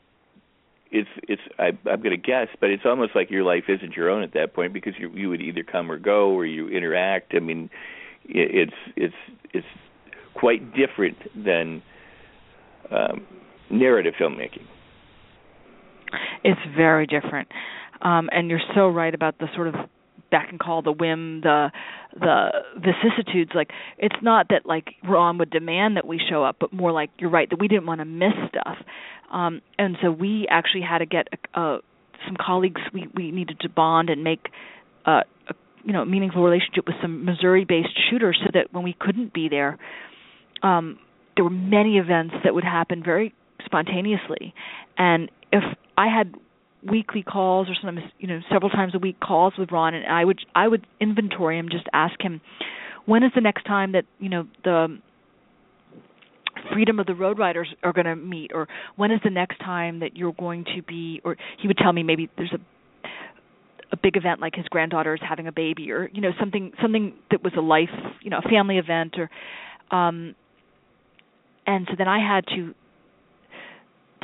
[0.91, 4.09] it's it's I I'm going to guess, but it's almost like your life isn't your
[4.09, 7.33] own at that point because you you would either come or go or you interact.
[7.35, 7.69] I mean,
[8.25, 9.15] it, it's it's
[9.53, 9.67] it's
[10.39, 11.81] quite different than
[12.91, 13.25] um
[13.69, 14.65] narrative filmmaking.
[16.43, 17.49] It's very different.
[18.01, 19.75] Um and you're so right about the sort of
[20.31, 21.71] back and call, the whim, the
[22.19, 26.73] the vicissitudes like it's not that like Ron would demand that we show up, but
[26.73, 28.77] more like you're right that we didn't want to miss stuff.
[29.31, 31.77] Um and so we actually had to get uh
[32.25, 34.47] some colleagues we we needed to bond and make
[35.05, 39.33] uh, a you know meaningful relationship with some Missouri-based shooters, so that when we couldn't
[39.33, 39.77] be there,
[40.63, 40.99] um,
[41.35, 43.33] there were many events that would happen very
[43.65, 44.53] spontaneously,
[44.97, 45.63] and if
[45.97, 46.33] I had
[46.89, 50.23] weekly calls or sometimes you know several times a week calls with Ron, and I
[50.25, 52.41] would I would inventory him, just ask him
[53.05, 54.99] when is the next time that you know the
[56.73, 58.51] freedom of the road riders are going to meet?
[58.53, 61.21] Or when is the next time that you're going to be?
[61.23, 62.59] Or he would tell me maybe there's a
[63.91, 67.13] a big event like his granddaughter is having a baby or you know something something
[67.31, 67.89] that was a life
[68.21, 69.29] you know a family event or
[69.95, 70.35] um
[71.69, 72.73] and so then I had to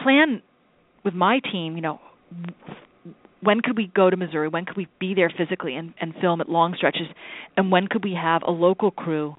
[0.01, 0.41] plan
[1.03, 1.99] with my team you know
[3.41, 6.41] when could we go to Missouri when could we be there physically and and film
[6.41, 7.07] at long stretches
[7.55, 9.35] and when could we have a local crew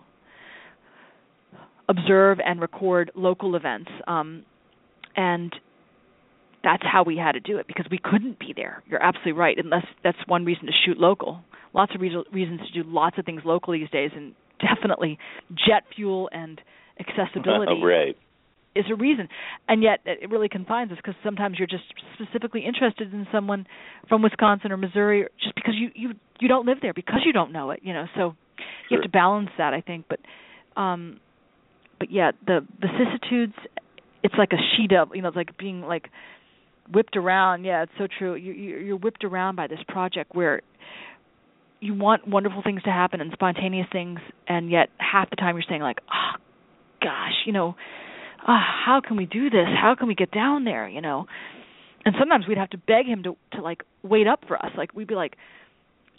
[1.88, 4.45] observe and record local events um
[5.16, 5.53] and
[6.62, 8.83] that's how we had to do it because we couldn't be there.
[8.88, 9.57] You're absolutely right.
[9.57, 11.40] Unless that's one reason to shoot local.
[11.73, 15.16] Lots of re- reasons to do lots of things local these days, and definitely
[15.51, 16.61] jet fuel and
[16.99, 18.17] accessibility right.
[18.75, 19.29] is a reason.
[19.69, 23.67] And yet, it really confines us because sometimes you're just specifically interested in someone
[24.09, 27.53] from Wisconsin or Missouri, just because you you you don't live there because you don't
[27.53, 27.81] know it.
[27.83, 28.65] You know, so Sure.
[28.91, 30.07] you have to balance that, I think.
[30.09, 30.21] But
[30.81, 31.21] um,
[31.99, 33.55] but yeah, the vicissitudes.
[34.23, 36.09] It's like a sheet of you know, it's like being like
[36.93, 37.65] whipped around.
[37.65, 38.35] Yeah, it's so true.
[38.35, 40.63] You, you you're whipped around by this project where
[41.81, 45.65] you want wonderful things to happen and spontaneous things, and yet half the time you're
[45.69, 46.41] saying like, oh
[47.01, 47.75] gosh, you know,
[48.47, 49.67] ah, how can we do this?
[49.81, 50.89] How can we get down there?
[50.89, 51.27] You know,
[52.05, 54.73] and sometimes we'd have to beg him to to like wait up for us.
[54.77, 55.37] Like we'd be like,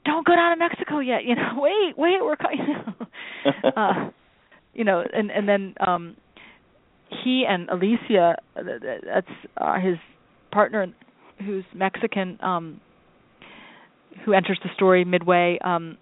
[0.06, 1.24] don't go down to Mexico yet.
[1.26, 2.60] You know, wait, wait, we're coming.
[3.76, 4.10] uh,
[4.74, 6.16] you know, and and then um
[7.24, 8.62] he and Alicia, uh,
[9.06, 9.98] that's uh, his
[10.52, 10.88] partner
[11.46, 12.82] who's Mexican um
[14.26, 15.98] who enters the story midway um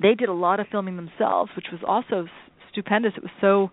[0.00, 2.26] they did a lot of filming themselves which was also
[2.72, 3.70] stupendous it was so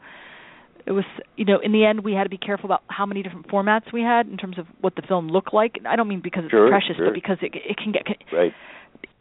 [0.85, 3.21] it was you know in the end we had to be careful about how many
[3.23, 6.21] different formats we had in terms of what the film looked like i don't mean
[6.23, 7.07] because it's Sure, precious sure.
[7.07, 8.53] but because it it can get Right.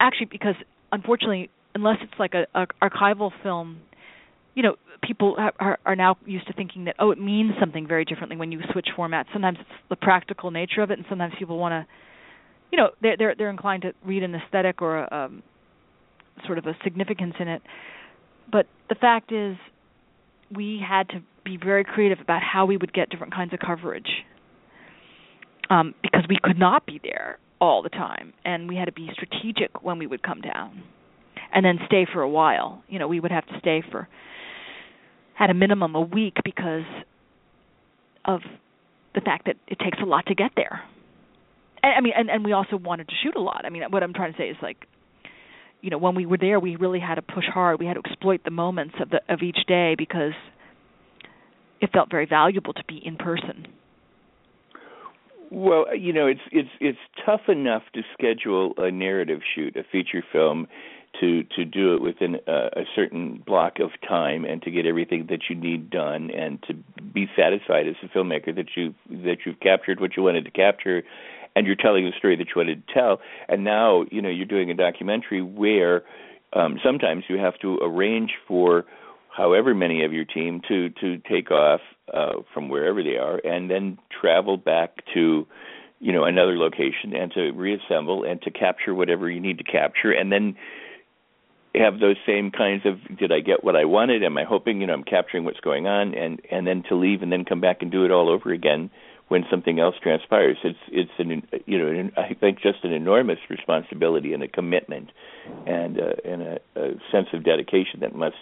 [0.01, 0.55] actually because
[0.93, 3.79] unfortunately unless it's like a, a archival film
[4.55, 7.87] you know people ha- are are now used to thinking that oh it means something
[7.87, 11.33] very differently when you switch formats sometimes it's the practical nature of it and sometimes
[11.39, 11.87] people want to
[12.73, 15.43] you know they're they're they're inclined to read an aesthetic or a um
[16.47, 17.63] sort of a significance in it
[18.51, 19.57] but the fact is
[20.55, 24.25] we had to be very creative about how we would get different kinds of coverage
[25.71, 29.09] um because we could not be there all the time and we had to be
[29.13, 30.83] strategic when we would come down
[31.53, 32.83] and then stay for a while.
[32.89, 34.09] You know we would have to stay for
[35.39, 36.85] at a minimum a week because
[38.25, 38.41] of
[39.15, 40.83] the fact that it takes a lot to get there.
[41.83, 43.65] And, i mean and and we also wanted to shoot a lot.
[43.65, 44.87] I mean what i'm trying to say is like
[45.81, 47.79] you know when we were there we really had to push hard.
[47.79, 50.33] We had to exploit the moments of the of each day because
[51.81, 53.69] it felt very valuable to be in person.
[55.51, 60.23] Well, you know, it's it's it's tough enough to schedule a narrative shoot, a feature
[60.31, 60.69] film,
[61.21, 65.27] to to do it within a, a certain block of time and to get everything
[65.31, 69.61] that you need done and to be satisfied as a filmmaker that you that you've
[69.61, 71.03] captured what you wanted to capture
[71.59, 73.21] and you're telling the story that you wanted to tell.
[73.49, 76.05] And now you know you're doing a documentary where
[76.53, 78.85] um sometimes you have to arrange for
[79.37, 81.81] however many of your team to to take off
[82.15, 85.47] uh from wherever they are and then travel back to
[85.99, 90.13] you know another location and to reassemble and to capture whatever you need to capture
[90.13, 90.57] and then
[91.75, 94.25] have those same kinds of did I get what I wanted?
[94.25, 96.15] Am I hoping you know I'm capturing what's going on?
[96.15, 98.91] and and then to leave and then come back and do it all over again
[99.29, 100.57] when something else transpires.
[100.65, 105.11] It's it's an you know an, I think just an enormous responsibility and a commitment
[105.67, 108.37] and uh, and a, a sense of dedication that must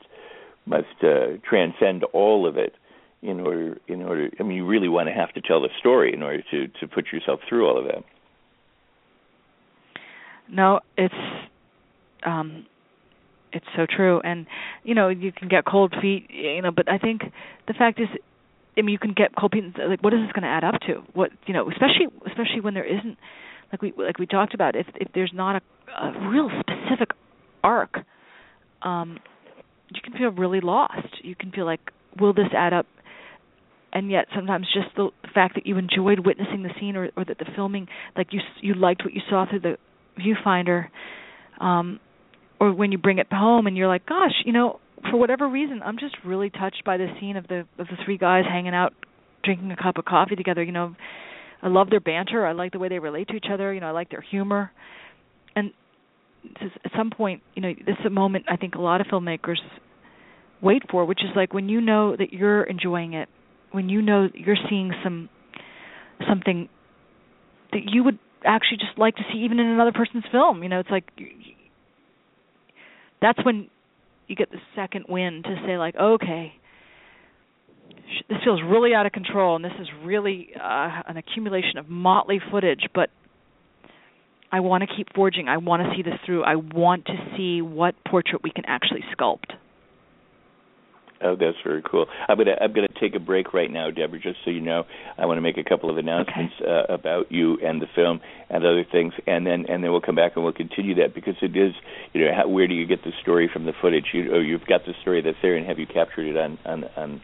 [0.65, 2.75] must uh, transcend all of it
[3.23, 6.15] in order in order I mean you really want to have to tell the story
[6.15, 8.05] in order to to put yourself through all of that.
[10.49, 11.15] No it's
[12.25, 12.67] um
[13.53, 14.21] it's so true.
[14.23, 14.47] And
[14.85, 17.23] you know you can get cold feet you know but i think
[17.67, 18.09] the fact is
[18.77, 19.55] i mean you can get cold
[19.89, 21.03] like what is this going to add up to?
[21.15, 23.19] What you know especially especially when there isn't
[23.73, 27.11] like we like we talked about if if there's not a, a real specific
[27.65, 27.99] arc
[28.83, 29.19] um
[29.91, 31.09] you can feel really lost.
[31.23, 31.81] You can feel like
[32.19, 32.87] will this add up?
[33.93, 37.25] And yet sometimes just the, the fact that you enjoyed witnessing the scene or or
[37.25, 39.77] that the filming like you you liked what you saw through the
[40.19, 40.89] viewfinder
[41.61, 42.01] um
[42.59, 44.81] or when you bring it home and you're like gosh you know
[45.11, 48.19] for whatever reason i'm just really touched by the scene of the of the three
[48.19, 48.93] guys hanging out
[49.45, 50.95] drinking a cup of coffee together you know.
[51.63, 52.47] I love their banter.
[52.47, 53.73] I like the way they relate to each other.
[53.73, 54.71] You know i like their humor.
[55.55, 55.73] And
[56.61, 59.57] at some point, you know, this is a moment I think a lot of filmmakers
[60.63, 63.29] wait for, which is like when you know that you're enjoying it,
[63.73, 65.29] when you know you're seeing some
[66.29, 66.69] something
[67.73, 70.63] that you would actually just like to see even in another person's film.
[70.63, 71.11] You know, it's like
[73.21, 73.69] that's when
[74.27, 76.53] you get the second wind to say like, okay,
[78.29, 82.41] this feels really out of control, and this is really uh, an accumulation of motley
[82.51, 83.11] footage, but
[84.51, 85.49] I want to keep forging.
[85.49, 86.45] I want to see this through.
[86.45, 89.53] I want to see what portrait we can actually sculpt.
[91.27, 92.07] Oh, that's very cool.
[92.29, 94.21] I'm gonna I'm gonna take a break right now, Deborah.
[94.21, 94.85] Just so you know,
[95.19, 96.71] I want to make a couple of announcements okay.
[96.71, 100.15] uh, about you and the film and other things, and then and then we'll come
[100.15, 101.73] back and we'll continue that because it is
[102.13, 104.07] you know how, where do you get the story from the footage?
[104.13, 106.85] You oh, you've got the story that's there, and have you captured it on on
[106.97, 107.21] on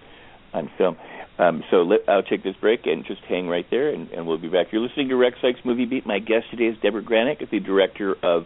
[0.53, 0.97] on film?
[1.38, 4.38] Um, so let, I'll take this break and just hang right there, and, and we'll
[4.38, 4.67] be back.
[4.71, 6.07] You're listening to Rex Sikes Movie Beat.
[6.07, 8.45] My guest today is Deborah Granik, the director of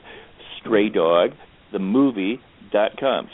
[0.61, 1.31] Stray Dog,
[1.73, 3.29] the movie dot com.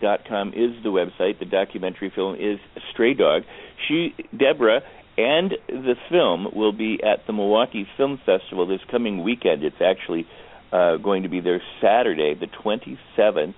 [0.00, 1.38] Dot com is the website.
[1.38, 2.58] The documentary film is
[2.92, 3.42] Stray Dog.
[3.86, 4.82] She, Deborah,
[5.16, 9.64] and the film will be at the Milwaukee Film Festival this coming weekend.
[9.64, 10.26] It's actually
[10.72, 13.54] uh, going to be there Saturday, the 27th,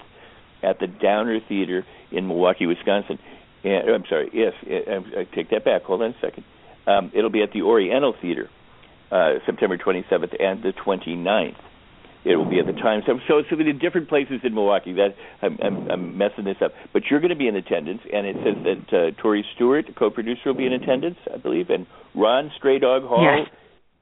[0.62, 3.18] at the Downer Theater in Milwaukee, Wisconsin.
[3.62, 5.82] And, I'm sorry, yes, I, I take that back.
[5.82, 6.44] Hold on a second.
[6.86, 8.48] Um, it'll be at the Oriental Theater,
[9.10, 11.56] uh, September 27th and the 29th.
[12.24, 13.02] It will be at the time.
[13.06, 14.92] So, so it's in different places in Milwaukee.
[14.92, 18.26] That I'm, I'm, I'm messing this up, but you're going to be in attendance, and
[18.26, 22.50] it says that uh, Tori Stewart, co-producer, will be in attendance, I believe, and Ron
[22.58, 23.46] Stray Dog Hall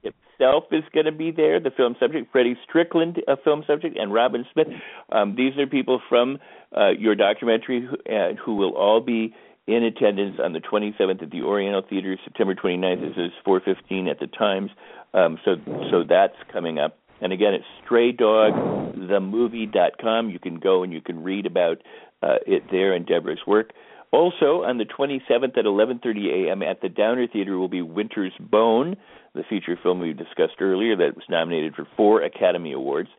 [0.03, 0.13] yes.
[0.39, 1.61] himself is going to be there.
[1.61, 4.69] The film subject, Freddie Strickland, a film subject, and Robin Smith.
[5.13, 6.39] Um, these are people from
[6.77, 9.35] uh, your documentary who, uh, who will all be
[9.69, 13.01] in attendance on the 27th at the Oriental Theater, September 29th.
[13.01, 14.71] This is 4:15 at the Times.
[15.15, 15.57] Um, so
[15.91, 16.99] so that's coming up.
[17.21, 20.31] And again, it's straydogthemovie.com.
[20.31, 21.79] You can go and you can read about
[22.23, 23.71] uh, it there and Deborah's work.
[24.11, 26.63] Also, on the 27th at 11:30 a.m.
[26.63, 28.97] at the Downer Theater will be Winter's Bone,
[29.35, 33.11] the feature film we discussed earlier that was nominated for four Academy Awards.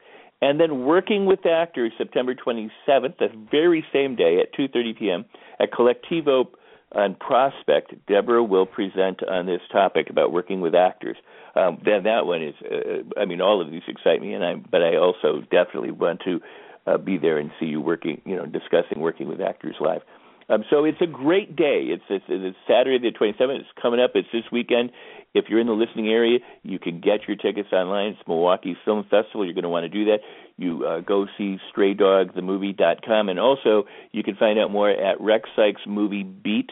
[0.42, 5.26] And then Working with Actors, September 27th, the very same day at 2:30 p.m.
[5.60, 6.48] at Colectivo
[6.91, 7.93] on Prospect.
[8.08, 11.17] Deborah will present on this topic about working with actors
[11.56, 12.56] um, then that one is.
[12.63, 14.56] Uh, I mean, all of these excite me, and I.
[14.56, 16.39] But I also definitely want to
[16.86, 18.21] uh, be there and see you working.
[18.25, 20.02] You know, discussing working with actors live.
[20.50, 21.88] Um, so it's a great day.
[21.90, 23.60] It's, it's, it's Saturday the 27th.
[23.60, 24.12] It's coming up.
[24.16, 24.92] It's this weekend.
[25.36, 28.14] If you're in the listening area, you can get your tickets online.
[28.14, 29.46] It's Milwaukee Film Festival.
[29.46, 30.20] You're going to want to do that.
[30.58, 35.82] You uh, go see StrayDogTheMovie.com, and also you can find out more at Rex Sikes
[35.86, 36.72] Movie Beat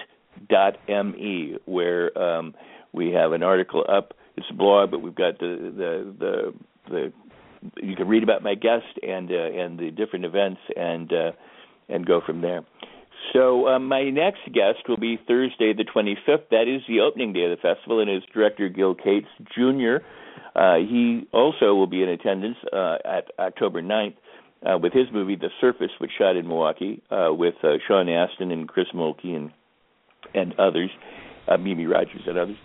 [0.50, 2.56] dot me where um,
[2.94, 6.54] we have an article up it's a blog, but we've got the the the,
[6.90, 7.14] the
[7.82, 11.32] you can read about my guest and uh, and the different events and uh,
[11.90, 12.62] and go from there.
[13.34, 16.50] So um, my next guest will be Thursday the 25th.
[16.52, 19.98] That is the opening day of the festival, and is director Gil Cates Jr.
[20.56, 24.16] Uh, he also will be in attendance uh, at October 9th
[24.66, 28.52] uh, with his movie The Surface, which shot in Milwaukee uh, with uh, Sean Astin
[28.52, 29.52] and Chris Mulkey and
[30.34, 30.90] and others,
[31.48, 32.58] uh, Mimi Rogers and others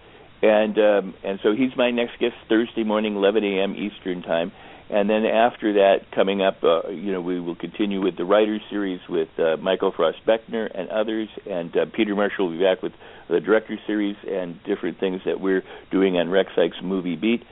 [0.43, 3.75] and um, and so he's my next guest Thursday morning, 11 a.m.
[3.77, 4.53] Eastern time.
[4.91, 8.61] And then after that, coming up, uh, you know, we will continue with the writers
[8.69, 12.83] series with uh, Michael Frost Beckner and others, and uh, Peter Marshall will be back
[12.83, 12.93] with
[13.31, 17.43] the director series and different things that we're doing on Rex Sikes Movie Beat.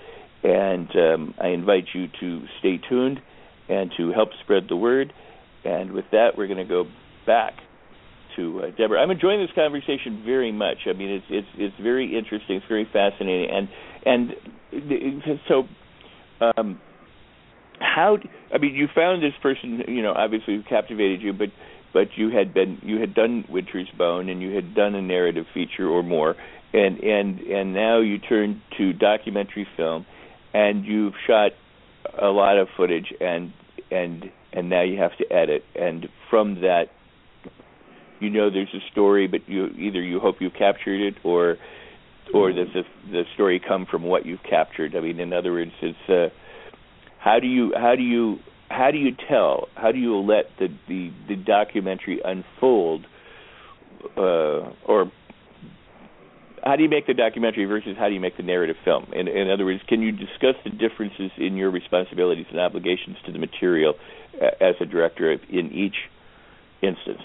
[0.43, 3.21] And um, I invite you to stay tuned
[3.69, 5.13] and to help spread the word.
[5.65, 6.85] And with that, we're going to go
[7.27, 7.55] back
[8.37, 9.01] to uh, Deborah.
[9.01, 10.79] I'm enjoying this conversation very much.
[10.87, 12.57] I mean, it's it's it's very interesting.
[12.57, 14.33] It's very fascinating, and
[14.73, 15.65] and so.
[16.57, 16.81] Um,
[17.81, 18.19] how
[18.53, 21.49] I mean, you found this person, you know, obviously who captivated you, but
[21.93, 25.47] but you had been you had done Winter's Bone and you had done a narrative
[25.53, 26.37] feature or more,
[26.73, 30.07] and and and now you turn to documentary film,
[30.55, 31.53] and you've shot
[32.21, 33.53] a lot of footage and
[33.91, 36.87] and and now you have to edit, and from that
[38.21, 41.57] you know there's a story, but you either you hope you captured it or
[42.33, 44.95] or does the the story come from what you've captured?
[44.95, 46.29] I mean, in other words, it's uh,
[47.21, 50.69] how do you how do you how do you tell how do you let the
[50.89, 53.05] the, the documentary unfold
[54.17, 55.11] uh, or
[56.63, 59.07] how do you make the documentary versus how do you make the narrative film?
[59.15, 63.33] In, in other words, can you discuss the differences in your responsibilities and obligations to
[63.33, 63.95] the material
[64.61, 65.97] as a director in each
[66.83, 67.21] instance?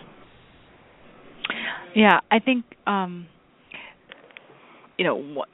[1.96, 3.28] Yeah, I think um
[4.98, 5.46] you know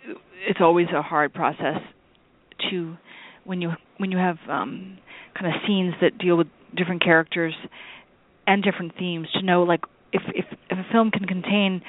[0.47, 1.81] it's always a hard process
[2.69, 2.95] to
[3.43, 4.97] when you when you have um
[5.37, 7.53] kind of scenes that deal with different characters
[8.47, 9.81] and different themes to know like
[10.13, 11.81] if if if a film can contain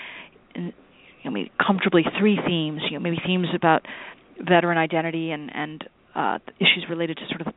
[1.22, 3.86] you know, maybe comfortably three themes, you know, maybe themes about
[4.38, 5.84] veteran identity and and
[6.14, 7.54] uh, issues related to sort of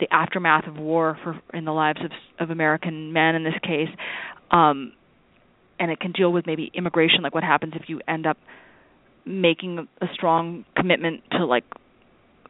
[0.00, 2.10] the aftermath of war for in the lives of
[2.40, 3.88] of American men in this case,
[4.50, 4.92] um,
[5.78, 8.38] and it can deal with maybe immigration, like what happens if you end up
[9.24, 11.64] making a strong commitment to like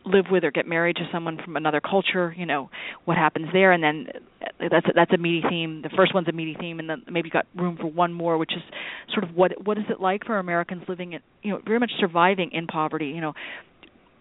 [0.04, 2.70] live with or get married to someone from another culture you know
[3.04, 3.72] what happens there.
[3.72, 4.06] And then
[4.58, 5.82] that's a, that's a meaty theme.
[5.82, 8.38] The first one's a meaty theme and then maybe you got room for one more
[8.38, 8.62] which is
[9.12, 11.92] sort of what what is it like for americans living in you know very much
[11.98, 13.32] surviving in poverty you know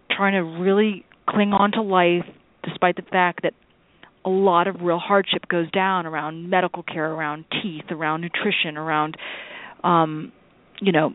[0.10, 2.26] trying to really cling on to life
[2.64, 3.54] despite the fact that
[4.24, 9.18] a lot of real hardship goes down around medical care, around teeth, around nutrition, around
[9.84, 10.32] um
[10.80, 11.14] you know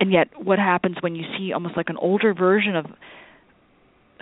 [0.00, 2.86] and yet what happens when you see almost like an older version of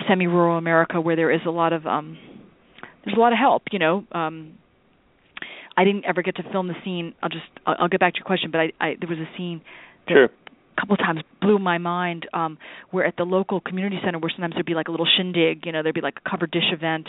[0.09, 2.19] semi-rural America where there is a lot of um
[3.05, 4.05] there's a lot of help, you know.
[4.13, 4.55] Um
[5.77, 7.15] I didn't ever get to film the scene.
[7.23, 9.29] I'll just I'll, I'll get back to your question, but I, I there was a
[9.37, 9.61] scene
[10.09, 10.25] that Sure.
[10.25, 12.59] a couple of times blew my mind um
[12.91, 15.73] where at the local community center where sometimes there'd be like a little shindig you
[15.73, 17.07] know there'd be like a covered dish event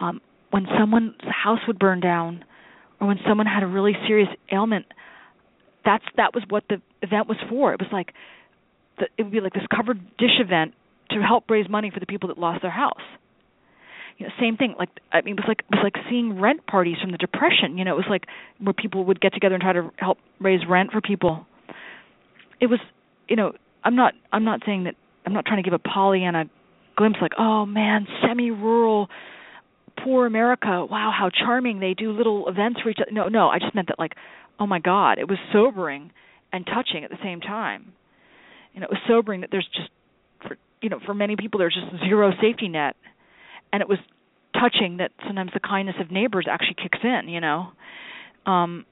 [0.00, 2.44] um when someone's house would burn down
[3.00, 4.84] or when someone had a really serious ailment
[5.84, 8.12] that's that was what the event was for it was like
[8.98, 10.74] the, it would be like this covered dish event
[11.10, 13.00] to help raise money for the people that lost their house.
[14.18, 16.66] You know same thing like i mean it was like it was like seeing rent
[16.66, 17.78] parties from the depression.
[17.78, 18.24] You know it was like
[18.58, 21.46] where people would get together and try to help raise rent for people.
[22.60, 22.80] It was
[23.28, 23.52] you know
[23.84, 24.94] i'm not i'm not saying that
[25.24, 26.46] i'm not trying to give a pollyanna
[26.96, 29.08] glimpse like oh man semi rural
[30.02, 30.84] poor america.
[30.88, 31.78] Wow how charming.
[31.78, 33.12] They do little events for each other.
[33.12, 34.14] No no i just meant that like
[34.58, 36.10] oh my god it was sobering
[36.52, 37.92] and touching at the same time.
[38.74, 39.90] You know it was sobering that there's just
[40.80, 42.96] you know for many people there's just zero safety net
[43.72, 43.98] and it was
[44.54, 47.68] touching that sometimes the kindness of neighbors actually kicks in you know
[48.46, 48.84] um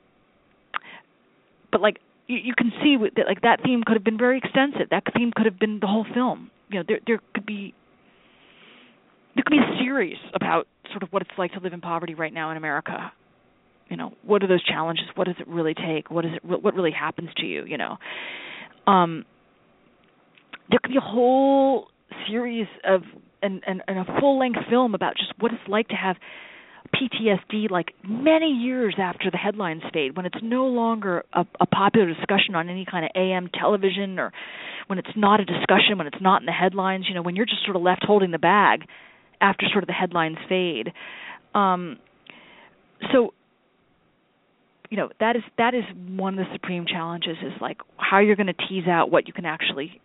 [1.72, 4.38] but like you, you can see with, that like that theme could have been very
[4.38, 4.88] extensive.
[4.90, 6.50] That theme could have been the whole film.
[6.70, 7.74] You know, there there could be
[9.34, 12.14] there could be a series about sort of what it's like to live in poverty
[12.14, 13.12] right now in America.
[13.88, 15.04] You know, what are those challenges?
[15.14, 16.10] What does it really take?
[16.10, 16.44] What is it?
[16.44, 17.64] What really happens to you?
[17.64, 17.98] You know,
[18.86, 19.24] um,
[20.70, 21.88] there could be a whole
[22.28, 23.02] series of
[23.42, 26.16] and, and, and a full length film about just what it's like to have
[26.94, 32.06] PTSD like many years after the headlines fade, when it's no longer a, a popular
[32.06, 34.32] discussion on any kind of AM television or
[34.86, 37.46] when it's not a discussion, when it's not in the headlines, you know, when you're
[37.46, 38.82] just sort of left holding the bag
[39.40, 40.92] after sort of the headlines fade.
[41.54, 41.98] Um
[43.12, 43.34] so
[44.90, 48.36] you know, that is that is one of the supreme challenges is like how you're
[48.36, 50.00] going to tease out what you can actually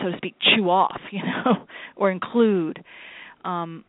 [0.00, 1.66] so to speak chew off, you know,
[1.96, 2.82] or include.
[3.44, 3.84] Um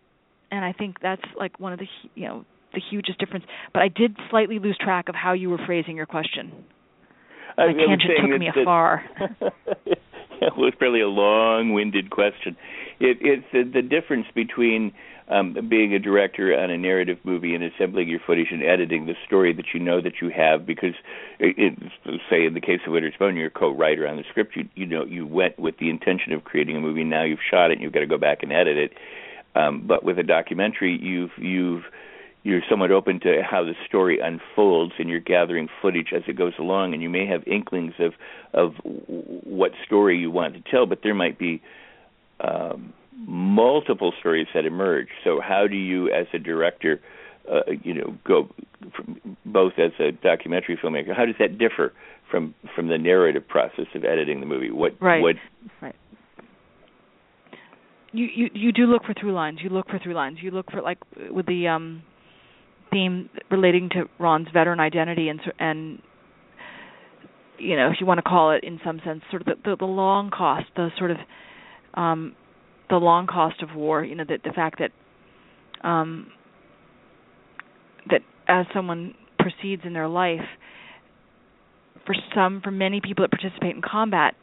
[0.51, 3.45] and I think that's like one of the you know the hugest difference.
[3.74, 6.51] But I did slightly lose track of how you were phrasing your question.
[7.58, 9.03] My was tangent took me afar.
[10.42, 12.56] it was probably a long-winded question.
[13.00, 14.94] It, it's the, the difference between
[15.28, 19.16] um, being a director on a narrative movie and assembling your footage and editing the
[19.26, 20.66] story that you know that you have.
[20.66, 20.94] Because,
[21.40, 21.92] it, it,
[22.30, 24.56] say in the case of Winter's Bone, you're a co-writer on the script.
[24.56, 27.04] You you know you went with the intention of creating a movie.
[27.04, 27.74] Now you've shot it.
[27.74, 28.94] and You've got to go back and edit it.
[29.56, 31.84] Um, but with a documentary, you've you've
[32.46, 36.54] you're somewhat open to how the story unfolds and you're gathering footage as it goes
[36.60, 38.14] along and you may have inklings of
[38.54, 41.62] of what story you want to tell but there might be
[42.41, 42.93] um,
[43.26, 47.02] multiple stories that emerge so how do you as a director
[47.52, 48.48] uh, you know go
[48.96, 51.91] from, both as a documentary filmmaker how does that differ
[52.30, 55.22] from from the narrative process of editing the movie what Right.
[55.22, 55.36] what
[55.82, 55.96] Right.
[58.12, 59.60] You you you do look for through lines.
[59.62, 60.38] You look for through lines.
[60.41, 62.02] You look for like with the um
[62.96, 66.02] theme relating to Ron's veteran identity and and
[67.60, 69.76] you know if you want to call it in some sense sort of the the,
[69.80, 71.18] the long cost, the sort of
[71.96, 72.36] um
[72.89, 74.04] the long cost of war.
[74.04, 76.32] You know the the fact that um
[78.10, 80.48] that as someone proceeds in their life,
[82.06, 84.36] for some, for many people that participate in combat,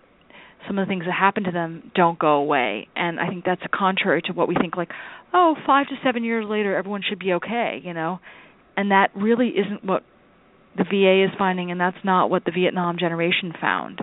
[0.66, 3.62] some of the things that happen to them don't go away and i think that's
[3.74, 4.90] contrary to what we think like
[5.32, 8.18] oh five to seven years later everyone should be okay you know?
[8.76, 10.02] And that really isn't what
[10.76, 14.00] the va is finding and that's not what the vietnam generation found.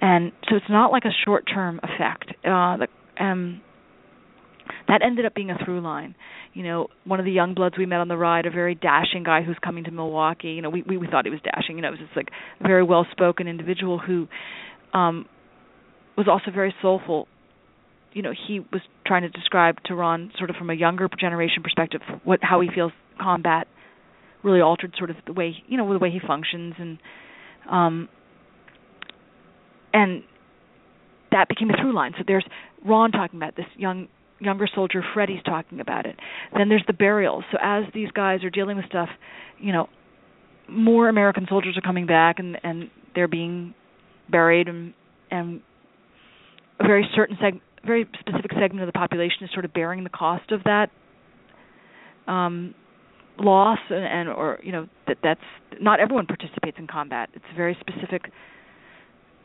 [0.00, 2.30] And so it's not like a short term effect.
[2.44, 2.86] Uh the
[3.18, 3.60] um
[4.88, 6.14] that ended up being a through line.
[6.52, 9.24] You know one of the young bloods we met on the ride a very dashing
[9.24, 11.82] guy who's coming to milwaukee you know we we, we thought he was dashing you
[11.82, 12.28] know it was just like
[12.60, 14.28] a very well spoken individual who
[14.92, 15.26] um
[16.16, 17.26] was also very soulful
[18.14, 21.62] you know he was trying to describe to Ron sort of from a younger generation
[21.62, 23.66] perspective what how he feels combat
[24.42, 26.98] really altered sort of the way you know the way he functions and
[27.70, 28.08] um
[29.92, 30.22] and
[31.30, 32.12] that became a through line.
[32.16, 32.46] So there's
[32.84, 34.08] Ron talking about this young
[34.40, 36.16] younger soldier Freddie's talking about it.
[36.56, 39.08] Then there's the burials so as these guys are dealing with stuff
[39.58, 39.88] you know
[40.68, 43.74] more American soldiers are coming back and and they're being
[44.30, 44.94] buried and
[45.30, 45.60] and
[46.80, 50.10] a very certain seg very specific segment of the population is sort of bearing the
[50.10, 50.90] cost of that
[52.26, 52.74] um
[53.38, 55.40] loss and, and or you know that that's
[55.80, 57.28] not everyone participates in combat.
[57.34, 58.30] It's a very specific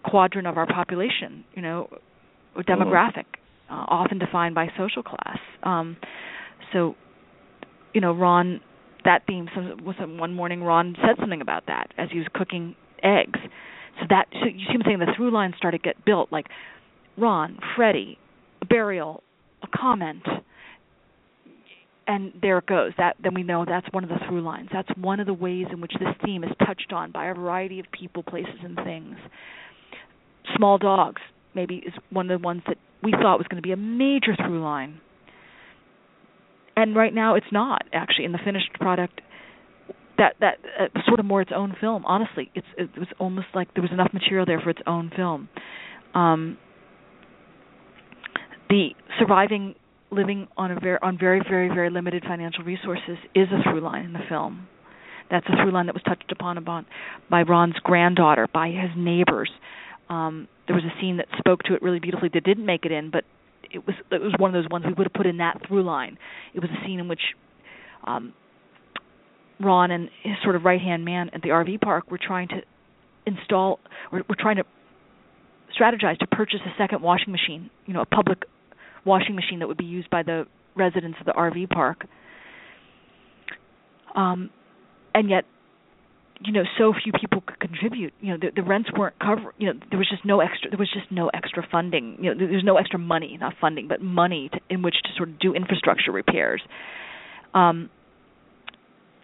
[0.03, 1.89] quadrant of our population you know
[2.57, 3.25] demographic
[3.69, 5.39] uh, often defined by social class.
[5.63, 5.97] Um
[6.73, 6.95] so
[7.93, 8.61] you know ron
[9.05, 12.75] that theme some was one morning ron said something about that as he was cooking
[13.03, 13.39] eggs.
[13.99, 16.45] So that so you see him saying the through line started to get built like
[17.17, 18.17] ron freddie
[18.61, 19.23] a burial
[19.61, 20.23] a comment
[22.09, 22.91] and there it goes.
[22.97, 24.69] That then we know that's one of the through lines.
[24.73, 27.79] That's one of the ways in which this theme is touched on by a variety
[27.79, 29.15] of people, places, and things.
[30.57, 31.21] Small dogs
[31.53, 34.35] maybe is one of the ones that we thought was going to be a major
[34.35, 34.99] through line,
[36.75, 39.21] and right now it's not actually in the finished product.
[40.17, 42.03] That that uh, sort of more its own film.
[42.05, 45.47] Honestly, it's it was almost like there was enough material there for its own film.
[46.15, 46.57] Um,
[48.69, 48.89] the
[49.19, 49.75] surviving
[50.11, 54.05] living on a very on very very very limited financial resources is a through line
[54.05, 54.67] in the film.
[55.29, 56.63] That's a through line that was touched upon
[57.29, 59.49] by Ron's granddaughter, by his neighbors.
[60.09, 62.91] Um, there was a scene that spoke to it really beautifully that didn't make it
[62.91, 63.25] in, but
[63.71, 65.83] it was it was one of those ones we would have put in that through
[65.83, 66.17] line.
[66.53, 67.21] It was a scene in which
[68.05, 68.33] um,
[69.59, 72.61] Ron and his sort of right hand man at the RV park were trying to
[73.25, 73.79] install,
[74.11, 74.63] were trying to
[75.79, 78.43] strategize to purchase a second washing machine, you know, a public
[79.09, 80.45] washing machine that would be used by the
[80.75, 82.05] residents of the RV park.
[84.15, 84.49] Um,
[85.13, 85.45] and yet,
[86.41, 88.13] you know, so few people could contribute.
[88.21, 89.53] You know, the, the rents weren't covered.
[89.57, 90.69] You know, there was just no extra.
[90.69, 92.17] There was just no extra funding.
[92.21, 95.29] You know, there's no extra money, not funding, but money to, in which to sort
[95.29, 96.61] of do infrastructure repairs.
[97.53, 97.89] Um,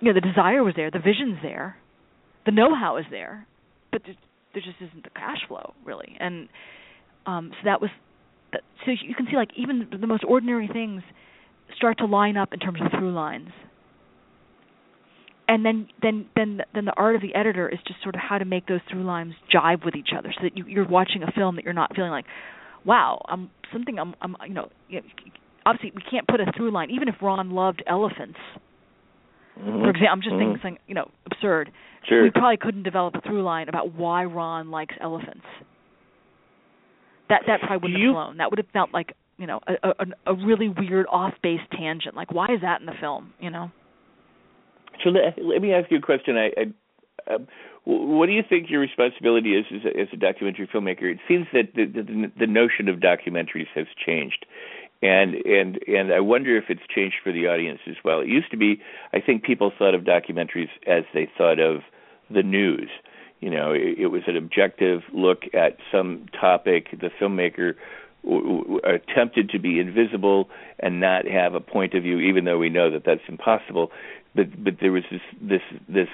[0.01, 1.77] you know, the desire was there, the vision's there,
[2.45, 3.47] the know-how is there,
[3.91, 4.15] but there,
[4.53, 6.17] there just isn't the cash flow really.
[6.19, 6.49] And
[7.25, 7.89] um, so that was
[8.86, 11.01] so you can see like even the most ordinary things
[11.76, 13.49] start to line up in terms of through lines
[15.47, 18.38] and then then then then the art of the editor is just sort of how
[18.38, 21.32] to make those through lines jive with each other so that you, you're watching a
[21.32, 22.26] film that you're not feeling like
[22.86, 24.70] wow i'm something i'm i'm you know
[25.66, 28.39] obviously we can't put a through line even if ron loved elephants
[29.60, 29.82] mm-hmm.
[29.82, 30.62] for example i'm just mm-hmm.
[30.62, 31.72] thinking you know absurd
[32.08, 32.24] sure.
[32.24, 35.45] we probably couldn't develop a through line about why ron likes elephants
[37.30, 38.38] that that probably wouldn't you, have flown.
[38.38, 42.15] That would have felt like you know a, a a really weird off base tangent.
[42.15, 43.34] Like why is that in the film?
[43.39, 43.71] You know.
[45.03, 46.38] So let, let me ask you a question.
[46.38, 47.39] I, I uh,
[47.86, 51.03] what do you think your responsibility is as a, as a documentary filmmaker?
[51.03, 54.45] It seems that the, the the notion of documentaries has changed,
[55.01, 58.21] and and and I wonder if it's changed for the audience as well.
[58.21, 58.82] It used to be,
[59.13, 61.82] I think, people thought of documentaries as they thought of
[62.30, 62.89] the news
[63.39, 66.88] you know, it, it was an objective look at some topic.
[66.91, 67.75] The filmmaker
[68.83, 72.89] attempted to be invisible and not have a point of view, even though we know
[72.89, 73.91] that that's impossible.
[74.33, 76.09] But but there was this this this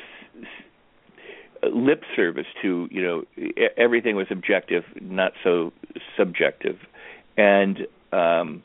[1.63, 3.23] lip service to you know
[3.77, 5.71] everything was objective, not so
[6.17, 6.77] subjective,
[7.37, 8.63] and um,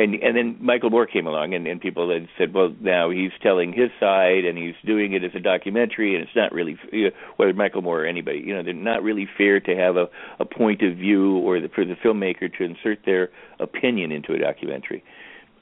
[0.00, 3.32] and and then Michael Moore came along, and, and people had said, well, now he's
[3.42, 7.04] telling his side, and he's doing it as a documentary, and it's not really you
[7.04, 10.08] know, whether Michael Moore or anybody, you know, they're not really fair to have a,
[10.38, 14.38] a point of view or the, for the filmmaker to insert their opinion into a
[14.38, 15.04] documentary.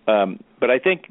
[0.06, 1.10] Um, but I think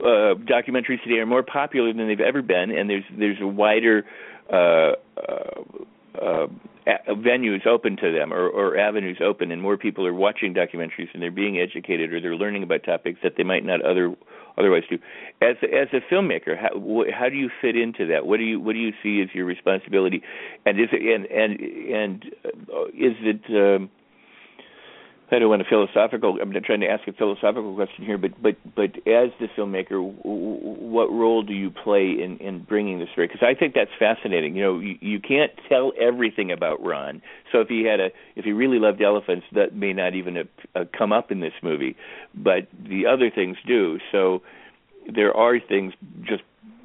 [0.00, 4.04] uh, documentaries today are more popular than they've ever been, and there's there's a wider
[4.52, 5.62] uh, uh,
[6.22, 6.46] uh,
[7.08, 11.22] venues open to them or, or avenues open, and more people are watching documentaries and
[11.22, 14.14] they're being educated or they're learning about topics that they might not other
[14.56, 14.98] otherwise do.
[15.40, 18.26] As as a filmmaker, how wh- how do you fit into that?
[18.26, 20.22] What do you what do you see as your responsibility?
[20.66, 21.60] And is it and and
[21.94, 23.90] and uh, is it um,
[25.30, 26.38] I don't want a philosophical.
[26.40, 31.10] I'm trying to ask a philosophical question here, but but but as the filmmaker, what
[31.12, 33.26] role do you play in in bringing this story?
[33.26, 34.56] Because I think that's fascinating.
[34.56, 37.20] You know, you, you can't tell everything about Ron.
[37.52, 40.48] So if he had a, if he really loved elephants, that may not even have,
[40.74, 41.94] uh, come up in this movie,
[42.34, 43.98] but the other things do.
[44.10, 44.40] So
[45.14, 46.42] there are things just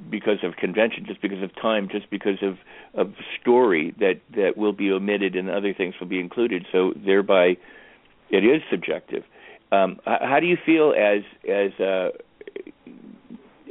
[0.10, 2.58] because of convention, just because of time, just because of
[2.94, 6.66] of story that that will be omitted and other things will be included.
[6.74, 7.56] So thereby
[8.30, 9.24] It is subjective.
[9.72, 12.10] Um, how do you feel as as uh,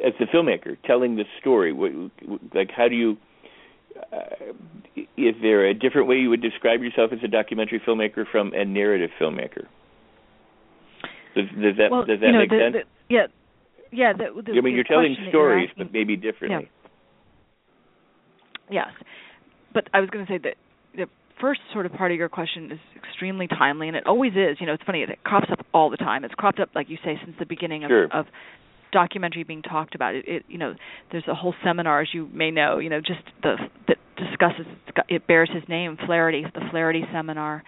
[0.05, 1.73] as the filmmaker telling the story?
[2.55, 3.17] Like, how do you?
[4.13, 4.53] Uh,
[5.17, 8.65] is there a different way you would describe yourself as a documentary filmmaker from a
[8.65, 9.67] narrative filmmaker?
[11.35, 12.85] Does, does that well, does that you know, make the, sense?
[13.09, 13.27] The, yeah,
[13.91, 14.13] yeah.
[14.13, 16.69] The, the, I mean, you're telling stories, you're but maybe differently.
[18.71, 18.87] Yeah.
[18.87, 18.89] Yes,
[19.73, 20.55] but I was going to say that
[20.97, 21.07] the
[21.43, 24.57] first sort of part of your question is extremely timely, and it always is.
[24.61, 26.25] You know, it's funny; it crops up all the time.
[26.25, 28.09] It's cropped up, like you say, since the beginning of, sure.
[28.11, 28.27] of
[28.93, 30.15] documentary being talked about.
[30.15, 30.75] It, it, you know,
[31.11, 33.57] there's a whole seminar, as you may know, you know, just the
[33.89, 34.65] that discusses
[35.09, 37.65] it bears his name, Flaherty, the Flaherty seminar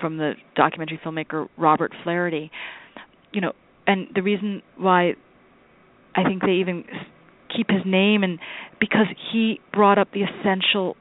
[0.00, 2.50] from the documentary filmmaker Robert Flaherty.
[3.32, 3.52] You know,
[3.86, 5.12] and the reason why
[6.16, 6.84] I think they even
[7.54, 8.38] keep his name and
[8.78, 10.96] because he brought up the essential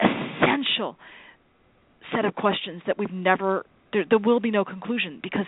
[0.00, 0.06] the,
[0.42, 0.96] essential
[2.14, 5.46] set of questions that we've never there, there will be no conclusion because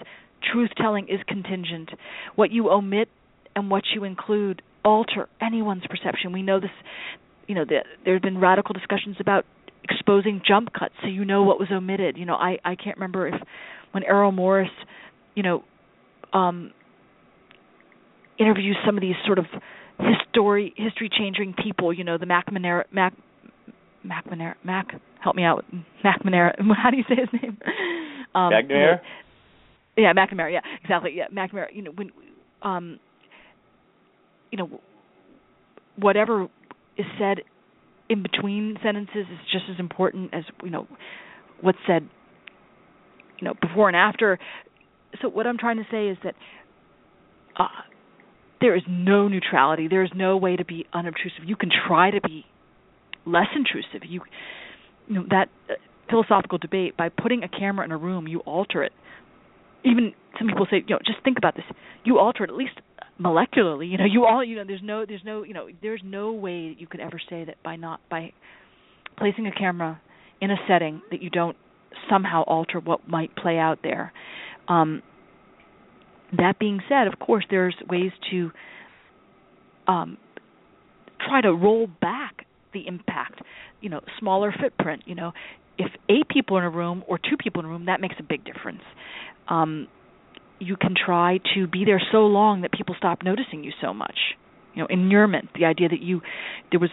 [0.53, 1.91] truth telling is contingent.
[2.35, 3.09] What you omit
[3.57, 6.33] and what you include alter anyone's perception.
[6.33, 6.71] We know this
[7.47, 9.45] you know the, there have been radical discussions about
[9.83, 12.17] exposing jump cuts so you know what was omitted.
[12.17, 13.35] You know i i can't remember if
[13.93, 14.71] when errol morris
[15.35, 15.63] you know
[16.33, 16.73] um
[18.39, 19.45] interviews some of these sort of
[19.99, 23.13] history history changing people you know the macmanera mac
[24.05, 25.65] macmanera mac help me out
[26.05, 27.59] macmanera how do you say his name
[28.35, 29.01] um McNamara?
[29.97, 32.11] yeah mcnamara yeah exactly yeah mcnamara you know when
[32.63, 32.99] um
[34.51, 34.69] you know
[35.97, 36.49] whatever
[36.97, 37.39] is said
[38.09, 40.87] in between sentences is just as important as you know
[41.61, 42.09] what's said
[43.39, 44.39] you know before and after
[45.23, 46.35] so what i'm trying to say is that
[47.59, 47.69] uh
[48.65, 49.89] there is no neutrality.
[49.89, 51.45] There is no way to be unobtrusive.
[51.45, 52.47] You can try to be
[53.27, 54.09] less intrusive.
[54.09, 54.23] You,
[55.09, 55.75] you know that uh,
[56.09, 58.93] philosophical debate by putting a camera in a room, you alter it.
[59.85, 61.65] Even some people say, you know, just think about this.
[62.05, 62.81] You alter it at least
[63.21, 63.91] molecularly.
[63.91, 66.71] You know, you all, you know, there's no, there's no, you know, there's no way
[66.71, 68.33] that you could ever say that by not by
[69.19, 70.01] placing a camera
[70.41, 71.57] in a setting that you don't
[72.11, 74.13] somehow alter what might play out there.
[74.69, 75.03] Um,
[76.37, 78.51] that being said, of course, there's ways to
[79.87, 80.19] um,
[81.21, 83.41] try to roll back the impact.
[83.81, 85.03] You know, smaller footprint.
[85.07, 85.33] You know,
[85.79, 88.23] if eight people in a room or two people in a room, that makes a
[88.23, 88.83] big difference.
[89.49, 89.89] Um,
[90.59, 94.19] you can try to be there so long that people stop noticing you so much.
[94.75, 96.21] You know, inurement, the idea that you
[96.71, 96.91] there was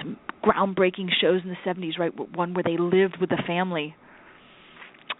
[0.00, 2.12] some groundbreaking shows in the 70s, right?
[2.36, 3.94] One where they lived with the family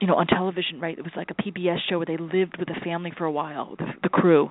[0.01, 2.69] you know on television right it was like a PBS show where they lived with
[2.69, 4.51] the family for a while the, the crew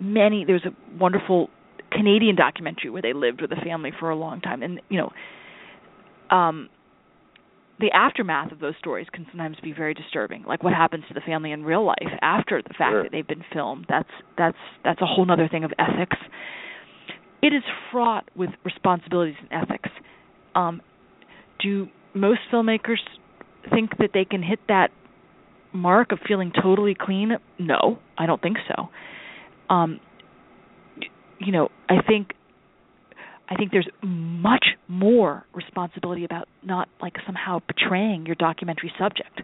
[0.00, 1.50] many there's a wonderful
[1.94, 6.36] Canadian documentary where they lived with the family for a long time and you know
[6.36, 6.68] um
[7.80, 11.20] the aftermath of those stories can sometimes be very disturbing like what happens to the
[11.20, 13.02] family in real life after the fact sure.
[13.02, 16.16] that they've been filmed that's that's that's a whole other thing of ethics
[17.42, 19.90] it is fraught with responsibilities and ethics
[20.54, 20.80] um
[21.60, 22.98] do most filmmakers
[23.70, 24.90] think that they can hit that
[25.74, 27.32] mark of feeling totally clean?
[27.58, 28.88] No, I don't think so.
[29.74, 30.00] Um,
[31.38, 32.32] you know, I think
[33.48, 39.42] I think there's much more responsibility about not like somehow betraying your documentary subject.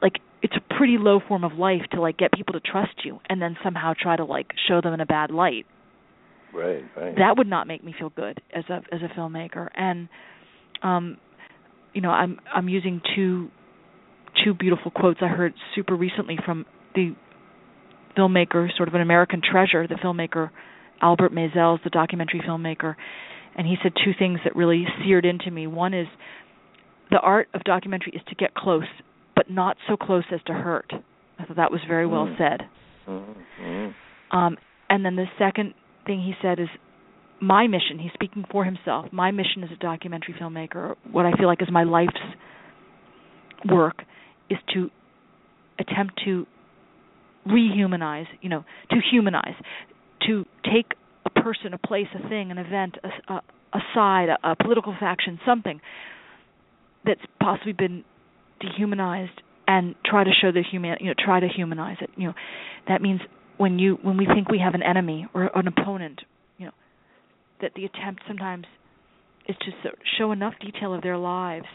[0.00, 3.20] Like it's a pretty low form of life to like get people to trust you
[3.28, 5.66] and then somehow try to like show them in a bad light.
[6.52, 7.16] Right, right.
[7.16, 9.68] That would not make me feel good as a as a filmmaker.
[9.74, 10.08] And
[10.82, 11.18] um
[11.92, 13.50] you know, I'm I'm using two
[14.42, 16.64] two beautiful quotes I heard super recently from
[16.94, 17.14] the
[18.16, 20.50] filmmaker, sort of an American treasure, the filmmaker
[21.00, 22.94] Albert Maysles, the documentary filmmaker,
[23.56, 25.66] and he said two things that really seared into me.
[25.66, 26.06] One is
[27.10, 28.84] the art of documentary is to get close,
[29.36, 30.92] but not so close as to hurt.
[31.38, 32.38] I thought that was very well Mm.
[32.38, 32.68] said.
[33.08, 34.36] Mm-hmm.
[34.36, 34.56] Um,
[34.88, 35.74] and then the second
[36.06, 36.68] thing he said is
[37.40, 37.98] my mission.
[37.98, 39.06] He's speaking for himself.
[39.12, 42.12] My mission as a documentary filmmaker, what I feel like is my life's
[43.70, 44.02] work,
[44.48, 44.90] is to
[45.78, 46.46] attempt to
[47.46, 49.54] rehumanize, you know, to humanize,
[50.26, 50.92] to take
[51.24, 54.94] a person, a place, a thing, an event, a, a, a side, a, a political
[54.98, 55.80] faction, something
[57.04, 58.04] that's possibly been
[58.60, 62.10] dehumanized, and try to show the human, you know, try to humanize it.
[62.16, 62.34] You know,
[62.88, 63.20] that means
[63.56, 66.20] when you when we think we have an enemy or an opponent,
[66.58, 66.72] you know,
[67.60, 68.66] that the attempt sometimes
[69.48, 71.66] is to show enough detail of their lives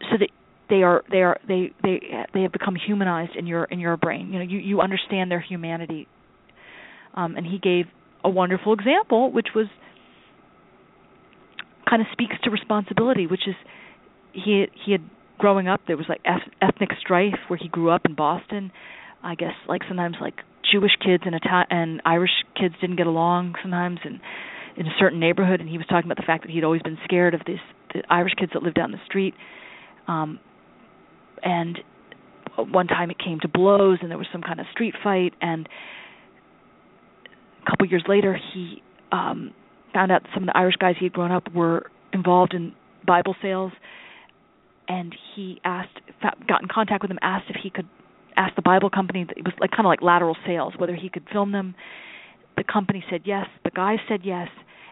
[0.00, 0.28] so that
[0.68, 2.00] they are they are they they
[2.34, 4.32] they have become humanized in your in your brain.
[4.32, 6.06] You know, you you understand their humanity.
[7.14, 7.86] Um, and he gave
[8.24, 9.66] a wonderful example, which was
[11.88, 13.54] kind of speaks to responsibility, which is
[14.32, 15.02] he he had
[15.38, 16.20] growing up there was like
[16.60, 18.70] ethnic strife where he grew up in Boston.
[19.22, 20.34] I guess like sometimes like
[20.70, 24.20] Jewish kids and Ita- and Irish kids didn't get along sometimes and
[24.76, 26.98] in a certain neighborhood and he was talking about the fact that he'd always been
[27.04, 27.58] scared of these
[27.94, 29.34] the Irish kids that lived down the street.
[30.06, 30.38] Um
[31.42, 31.78] and
[32.56, 35.68] one time it came to blows and there was some kind of street fight and
[37.68, 39.52] a couple years later he um
[39.92, 42.72] found out some of the Irish guys he had grown up were involved in
[43.06, 43.72] Bible sales.
[44.86, 46.00] And he asked
[46.46, 47.88] got in contact with him asked if he could
[48.36, 51.26] ask the Bible company it was like kind of like lateral sales whether he could
[51.32, 51.74] film them.
[52.56, 53.46] The company said yes.
[53.64, 54.48] The guys said yes.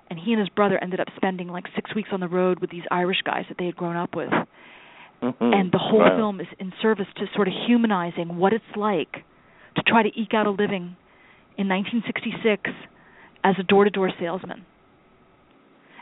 [0.09, 2.70] And he and his brother ended up spending like 6 weeks on the road with
[2.70, 4.31] these Irish guys that they had grown up with.
[5.22, 5.51] Mm-hmm.
[5.51, 6.14] and the whole wow.
[6.14, 9.24] film is in service to sort of humanizing what it's like
[9.74, 10.95] to try to eke out a living
[11.59, 12.71] in 1966
[13.45, 14.65] as a door-to-door salesman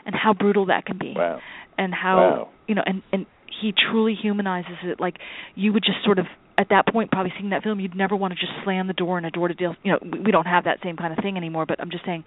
[0.05, 1.39] and how brutal that can be Wow.
[1.77, 2.49] and how Wow.
[2.67, 3.25] you know and and
[3.61, 5.15] he truly humanizes it like
[5.55, 6.25] you would just sort of
[6.57, 9.17] at that point probably seeing that film you'd never want to just slam the door
[9.17, 11.19] in a door to deal you know we, we don't have that same kind of
[11.23, 12.23] thing anymore but i'm just saying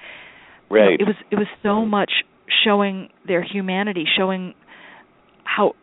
[0.70, 1.00] you know, Right.
[1.00, 2.10] it was it was so much
[2.64, 4.54] showing their humanity showing
[5.44, 5.74] how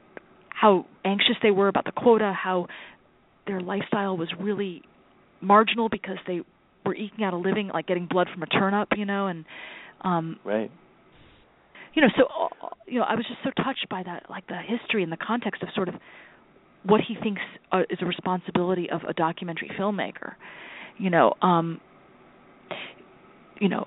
[0.50, 2.68] how anxious they were about the quota how
[3.48, 4.82] their lifestyle was really
[5.42, 6.42] marginal because they
[6.86, 9.46] were eking out a living like getting blood from a turnip you know and
[10.02, 10.72] um right.
[11.94, 12.28] you know so
[12.88, 15.62] you know i was just so touched by that like the history and the context
[15.64, 15.96] of sort of
[16.84, 20.34] what he thinks uh, is a responsibility of a documentary filmmaker
[20.98, 21.80] you know um
[23.60, 23.86] you know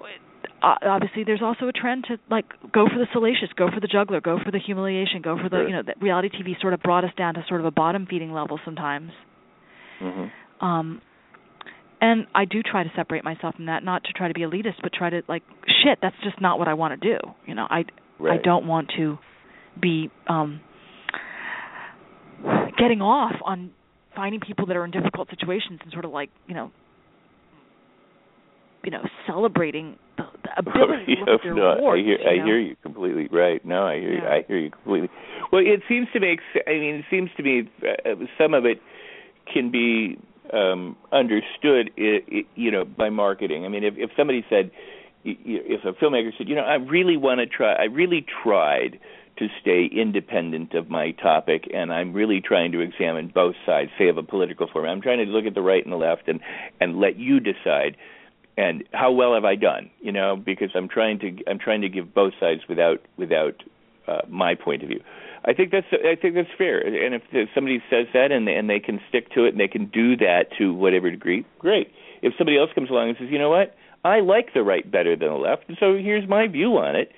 [0.63, 4.21] obviously there's also a trend to like go for the salacious go for the juggler
[4.21, 7.05] go for the humiliation go for the you know that reality tv sort of brought
[7.05, 9.13] us down to sort of a bottom feeding level sometimes
[10.01, 10.31] Mhm.
[10.61, 11.01] um
[12.01, 14.83] and I do try to separate myself from that, not to try to be elitist,
[14.83, 15.43] but try to like
[15.83, 17.19] shit, that's just not what I want to do.
[17.47, 17.85] You know, I
[18.21, 18.41] Right.
[18.41, 19.17] I don't want to
[19.81, 20.61] be um
[22.79, 23.71] getting off on
[24.15, 26.73] finding people that are in difficult situations and sort of like, you know,
[28.85, 32.37] you know, celebrating the, the ability to look at their no, I hear you I
[32.39, 32.45] know?
[32.45, 33.29] hear you completely.
[33.31, 33.65] Right.
[33.65, 34.27] No, I hear you.
[34.27, 35.11] I hear you completely.
[35.53, 36.41] Well, it seems to make.
[36.67, 38.79] I mean, it seems to me uh, some of it
[39.53, 40.19] can be
[40.53, 43.65] um understood i i you know by marketing.
[43.65, 44.71] I mean if if somebody said
[45.25, 48.99] if a filmmaker said you know i really want to try i really tried
[49.39, 54.09] to stay independent of my topic and i'm really trying to examine both sides say
[54.09, 56.41] of a political form i'm trying to look at the right and the left and
[56.81, 57.97] and let you decide
[58.57, 59.91] and how well have i done?
[60.01, 63.63] You know because i'm trying to i'm trying to give both sides without without
[64.07, 65.03] uh, my point of view
[65.45, 66.79] I think that's I think that's fair.
[66.81, 69.87] And if somebody says that and and they can stick to it and they can
[69.87, 71.91] do that to whatever degree, great.
[72.23, 75.17] If somebody else comes along and says, you know what, I like the right better
[75.17, 77.13] than the left, and so here's my view on it.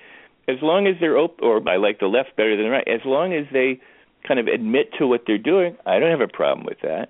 [0.47, 2.87] As long as they're open, or I like the left better than the right.
[2.87, 3.79] As long as they
[4.27, 7.09] kind of admit to what they're doing, I don't have a problem with that.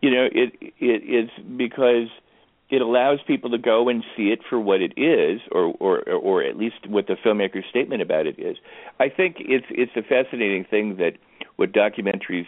[0.00, 2.08] You know, it it is because
[2.74, 6.42] it allows people to go and see it for what it is, or or or
[6.42, 8.56] at least what the filmmaker's statement about it is.
[8.98, 11.12] I think it's it's a fascinating thing that
[11.56, 12.46] what documentaries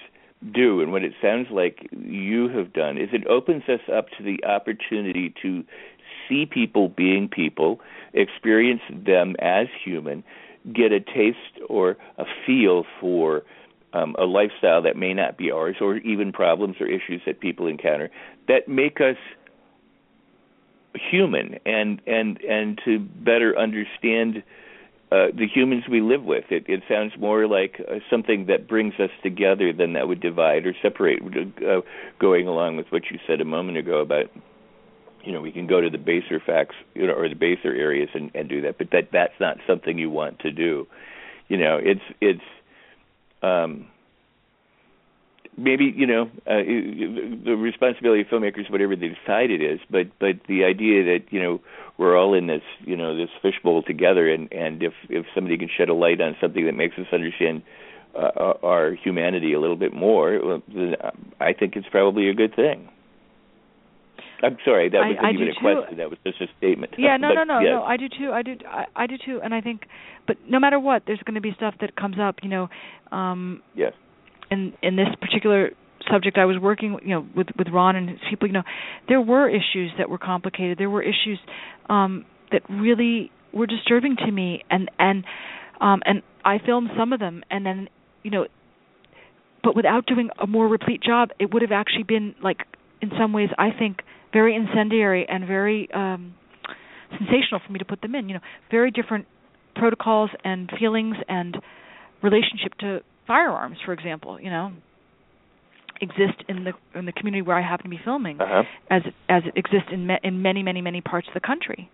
[0.52, 4.22] do, and what it sounds like you have done, is it opens us up to
[4.24, 5.64] the opportunity to
[6.28, 7.80] see people being people,
[8.12, 10.24] experience them as human,
[10.74, 13.44] get a taste or a feel for
[13.92, 17.66] um, a lifestyle that may not be ours, or even problems or issues that people
[17.66, 18.10] encounter
[18.48, 19.16] that make us
[21.10, 24.42] human and and and to better understand
[25.12, 26.44] uh, the humans we live with.
[26.50, 30.66] It, it sounds more like uh, something that brings us together than that would divide
[30.66, 31.22] or separate.
[31.22, 31.82] Uh,
[32.18, 34.26] going along with what you said a moment ago about,
[35.24, 38.08] you know, we can go to the baser facts, you know, or the baser areas
[38.14, 40.86] and, and do that, but that that's not something you want to do.
[41.48, 42.42] You know, it's it's.
[43.42, 43.86] um
[45.56, 46.62] maybe you know uh,
[47.44, 51.42] the responsibility of filmmakers whatever they decide it is but but the idea that you
[51.42, 51.60] know
[51.98, 55.68] we're all in this you know this fishbowl together and and if if somebody can
[55.74, 57.62] shed a light on something that makes us understand
[58.14, 60.94] uh, our humanity a little bit more then
[61.40, 62.88] I think it's probably a good thing
[64.42, 65.60] I'm sorry that wasn't I even a too.
[65.60, 67.70] question that was just a statement Yeah, no, But no, no, yes.
[67.72, 67.82] no.
[67.82, 68.32] I do too.
[68.32, 68.56] I do.
[68.68, 69.40] I, I do too.
[69.42, 69.86] And I think,
[70.26, 72.36] but no matter what, there's going to be stuff that comes up.
[72.42, 72.68] You know,
[73.12, 73.94] um, yes
[74.50, 75.70] in in this particular
[76.10, 78.62] subject I was working you know with with Ron and his people you know
[79.08, 80.78] there were issues that were complicated.
[80.78, 81.38] There were issues
[81.88, 85.24] um that really were disturbing to me and and
[85.80, 87.88] um and I filmed some of them and then
[88.22, 88.46] you know
[89.62, 92.58] but without doing a more replete job it would have actually been like
[93.02, 93.98] in some ways I think
[94.32, 96.34] very incendiary and very um
[97.10, 98.40] sensational for me to put them in you know
[98.70, 99.26] very different
[99.74, 101.56] protocols and feelings and
[102.22, 104.72] relationship to firearms for example you know
[106.00, 108.62] exist in the in the community where I happen to be filming uh-huh.
[108.90, 111.90] as as it exists in me, in many many many parts of the country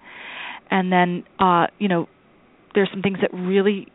[0.70, 2.08] and then uh you know
[2.74, 3.88] there's some things that really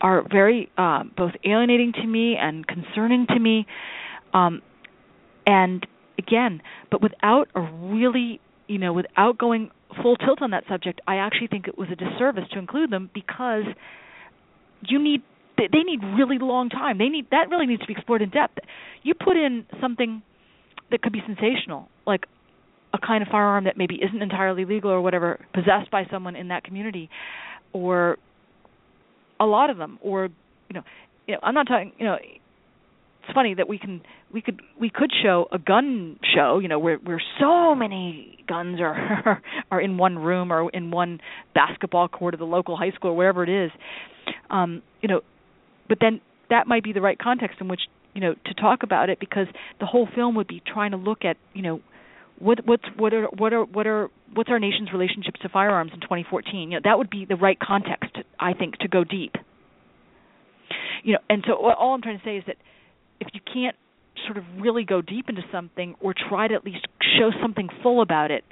[0.00, 3.66] are very uh, both alienating to me and concerning to me
[4.32, 4.62] um
[5.46, 5.86] and
[6.18, 9.70] again but without a really you know without going
[10.02, 13.10] full tilt on that subject I actually think it was a disservice to include them
[13.12, 13.64] because
[14.86, 15.22] you need
[15.66, 16.98] they need really long time.
[16.98, 18.58] They need that really needs to be explored in depth.
[19.02, 20.22] You put in something
[20.90, 22.26] that could be sensational, like
[22.94, 26.48] a kind of firearm that maybe isn't entirely legal or whatever, possessed by someone in
[26.48, 27.10] that community,
[27.72, 28.16] or
[29.40, 30.28] a lot of them, or
[30.68, 30.82] you know,
[31.26, 34.00] you know, I'm not talking, you know, it's funny that we can
[34.32, 38.80] we could we could show a gun show, you know, where where so many guns
[38.80, 41.20] are are in one room or in one
[41.54, 43.70] basketball court of the local high school or wherever it is.
[44.50, 45.20] Um, you know,
[45.88, 46.20] but then
[46.50, 47.80] that might be the right context in which
[48.14, 49.46] you know to talk about it because
[49.80, 51.80] the whole film would be trying to look at you know
[52.38, 56.00] what what's what are what are what are what's our nation's relationships to firearms in
[56.00, 59.34] 2014 you know that would be the right context i think to go deep.
[61.04, 62.56] You know and so all i'm trying to say is that
[63.20, 63.76] if you can't
[64.26, 66.86] sort of really go deep into something or try to at least
[67.18, 68.44] show something full about it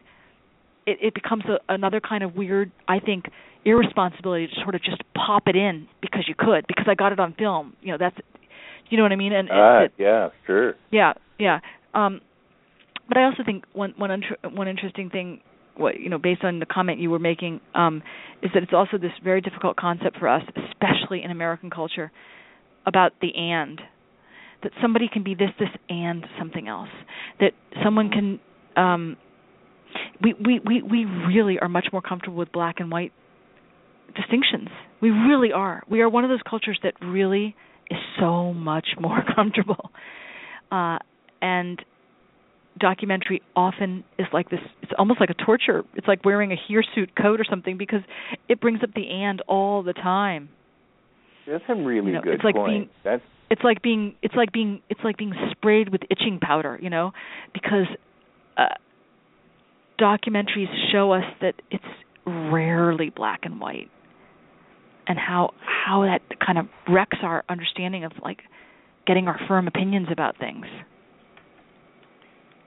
[0.87, 3.27] it, it becomes a, another kind of weird i think
[3.67, 7.19] irresponsibility to sort of just pop it in because you could because I got it
[7.19, 7.75] on film.
[7.83, 8.17] You know, that's
[8.89, 9.33] you know what I mean?
[9.33, 10.75] And ah, it, yeah, sure.
[10.91, 11.59] Yeah, yeah.
[11.93, 12.21] Um
[13.09, 15.41] but I also think one one inter- one interesting thing
[15.77, 18.03] what you know based on the comment you were making um
[18.41, 22.13] is that it's also this very difficult concept for us especially in American culture
[22.87, 23.81] about the and
[24.63, 26.89] that somebody can be this this and something else
[27.41, 27.51] that
[27.85, 28.41] someone can
[28.77, 29.17] um
[30.23, 33.13] we we we we really are much more comfortable with black and white
[34.15, 34.69] distinctions.
[35.01, 35.83] We really are.
[35.89, 37.55] We are one of those cultures that really
[37.91, 39.91] is so much more comfortable.
[40.71, 40.99] Uh,
[41.41, 41.85] and
[42.79, 45.85] documentary often is like this it's almost like a torture.
[45.95, 48.01] It's like wearing a hirsute coat or something because
[48.49, 50.49] it brings up the and all the time.
[51.47, 52.71] That's a really you know, good it's like point.
[52.71, 56.79] Being, That's it's like being it's like being it's like being sprayed with itching powder,
[56.81, 57.13] you know,
[57.53, 57.87] because
[58.57, 58.75] uh
[59.99, 61.85] documentaries show us that it's
[62.27, 63.91] rarely black and white
[65.07, 68.41] and how how that kind of wrecks our understanding of like
[69.07, 70.67] getting our firm opinions about things.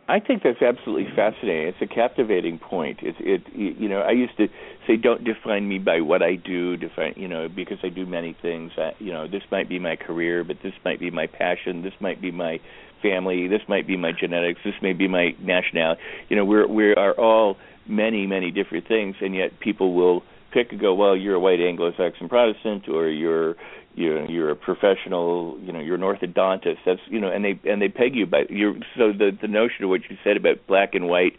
[0.07, 1.67] I think that's absolutely fascinating.
[1.67, 2.99] It's a captivating point.
[3.03, 4.47] It's it you know I used to
[4.87, 8.35] say don't define me by what I do, define you know because I do many
[8.41, 8.71] things.
[8.77, 11.83] I, you know this might be my career, but this might be my passion.
[11.83, 12.59] This might be my
[13.01, 13.47] family.
[13.47, 14.59] This might be my genetics.
[14.63, 16.01] This may be my nationality.
[16.29, 20.71] You know we're we are all many many different things, and yet people will pick
[20.71, 23.55] and go, well, you're a white Anglo-Saxon Protestant, or you're
[23.95, 26.77] you're you're a professional, you know, you're an orthodontist.
[26.85, 29.83] That's you know, and they and they peg you by you're so the the notion
[29.83, 31.37] of what you said about black and white,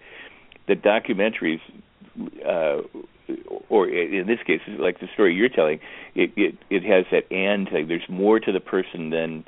[0.67, 1.61] the documentaries,
[2.45, 2.83] uh,
[3.69, 5.81] or in this case, like the story you're telling,
[6.15, 7.89] it it it has that and thing.
[7.89, 9.45] There's more to the person than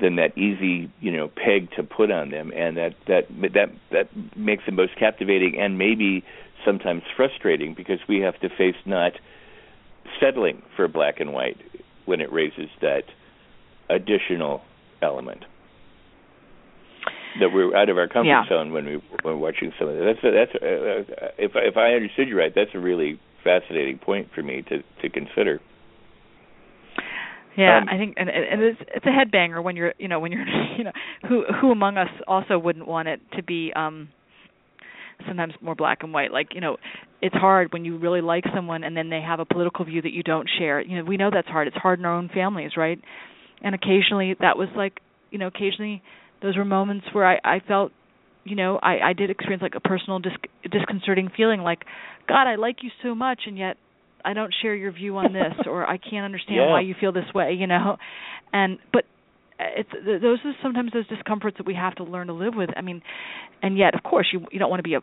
[0.00, 3.22] than that easy you know peg to put on them and that that
[3.52, 6.24] that that makes them most captivating and maybe
[6.64, 9.12] sometimes frustrating because we have to face not
[10.20, 11.58] settling for black and white
[12.06, 13.04] when it raises that
[13.88, 14.62] additional
[15.02, 15.44] element
[17.40, 18.48] that we're out of our comfort yeah.
[18.48, 20.04] zone when we when watching some of that.
[20.04, 23.98] That's a, that's a, uh, if if I understood you right, that's a really fascinating
[23.98, 25.60] point for me to to consider.
[27.56, 30.32] Yeah, um, I think, and, and it's it's a headbanger when you're, you know, when
[30.32, 30.44] you're,
[30.78, 30.92] you know,
[31.28, 34.08] who who among us also wouldn't want it to be um
[35.26, 36.32] sometimes more black and white.
[36.32, 36.76] Like you know
[37.22, 40.12] it's hard when you really like someone and then they have a political view that
[40.12, 40.80] you don't share.
[40.80, 41.68] You know we know that's hard.
[41.68, 43.00] It's hard in our own families right?
[43.62, 45.00] And occasionally that was like
[45.30, 46.02] you know occasionally
[46.42, 47.92] those were moments where i i felt
[48.44, 50.32] you know i i did experience like a personal dis-
[50.70, 51.80] disconcerting feeling like
[52.28, 53.76] god i like you so much and yet
[54.24, 56.70] i don't share your view on this or i can't understand yeah.
[56.70, 57.96] why you feel this way you know
[58.52, 59.04] and but
[59.58, 62.70] it's those are sometimes those discomforts that we have to learn to live with.
[62.76, 63.02] I mean,
[63.62, 65.00] and yet, of course, you you don't want to be a,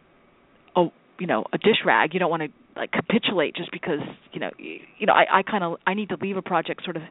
[0.80, 2.14] a you know a dish rag.
[2.14, 4.00] You don't want to like capitulate just because
[4.34, 6.84] you know you, you know I I kind of I need to leave a project
[6.84, 7.04] sort of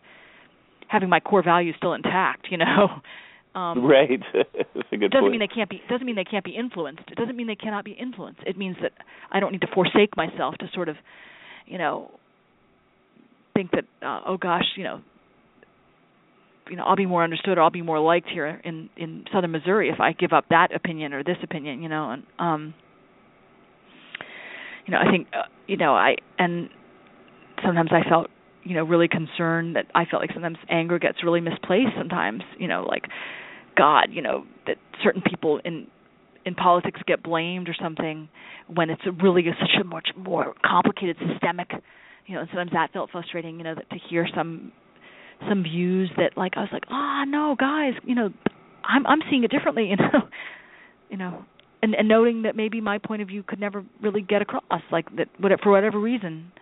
[0.89, 2.49] having my core values still intact.
[2.51, 2.89] You know.
[3.53, 4.21] Um, right.
[4.33, 5.33] That's a good doesn't point.
[5.33, 7.03] mean they can't be doesn't mean they can't be influenced.
[7.11, 8.39] It doesn't mean they cannot be influenced.
[8.47, 8.93] It means that
[9.33, 10.95] I don't need to forsake myself to sort of,
[11.71, 12.11] you know,
[13.55, 15.01] think that uh, oh gosh, you know,
[16.69, 19.53] you know I'll be more understood or I'll be more liked here in in southern
[19.53, 22.75] Missouri if I give up that opinion or this opinion, you know, and um
[24.87, 26.69] you know, I think uh, you know, I and
[27.65, 28.27] sometimes I felt
[28.65, 32.67] you know really concerned that I felt like sometimes anger gets really misplaced sometimes, you
[32.67, 33.05] know, like
[33.77, 35.87] God, you know, that certain people in
[36.45, 38.29] in politics get blamed or something
[38.73, 41.71] when it's really a, such a much more complicated systemic
[42.27, 44.73] you know and sometimes that felt frustrating you know that to hear some
[45.49, 48.31] some views that like I was like ah oh, no guys you know
[48.85, 50.29] I'm I'm seeing it differently you know
[51.11, 51.45] you know
[51.83, 55.15] and and noting that maybe my point of view could never really get across like
[55.17, 56.53] that whatever for whatever reason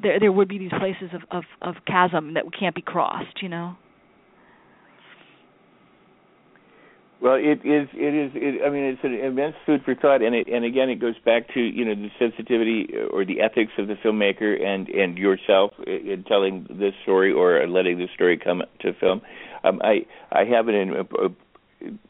[0.00, 3.48] there there would be these places of of of chasm that can't be crossed you
[3.48, 3.76] know
[7.20, 7.88] Well, it is.
[7.94, 8.30] It is.
[8.34, 11.18] It, I mean, it's an immense food for thought, and it, and again, it goes
[11.24, 15.72] back to you know the sensitivity or the ethics of the filmmaker and and yourself
[15.84, 19.20] in telling this story or letting this story come to film.
[19.64, 21.28] Um, I I have an, a, a,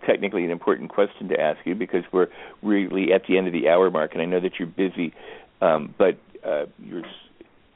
[0.06, 2.28] technically an important question to ask you because we're
[2.62, 5.14] really at the end of the hour mark, and I know that you're busy,
[5.62, 7.02] um, but uh, you're.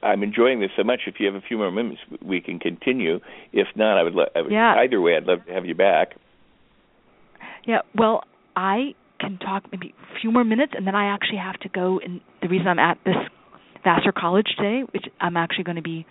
[0.02, 1.02] I'm enjoying this so much.
[1.06, 3.20] If you have a few more minutes, we can continue.
[3.52, 4.14] If not, I would.
[4.14, 4.74] Lo- I would yeah.
[4.76, 6.16] Either way, I'd love to have you back.
[7.66, 8.22] Yeah, well,
[8.56, 12.00] I can talk maybe a few more minutes, and then I actually have to go.
[12.04, 13.14] And the reason I'm at this
[13.84, 16.06] Vassar College today, which I'm actually going to be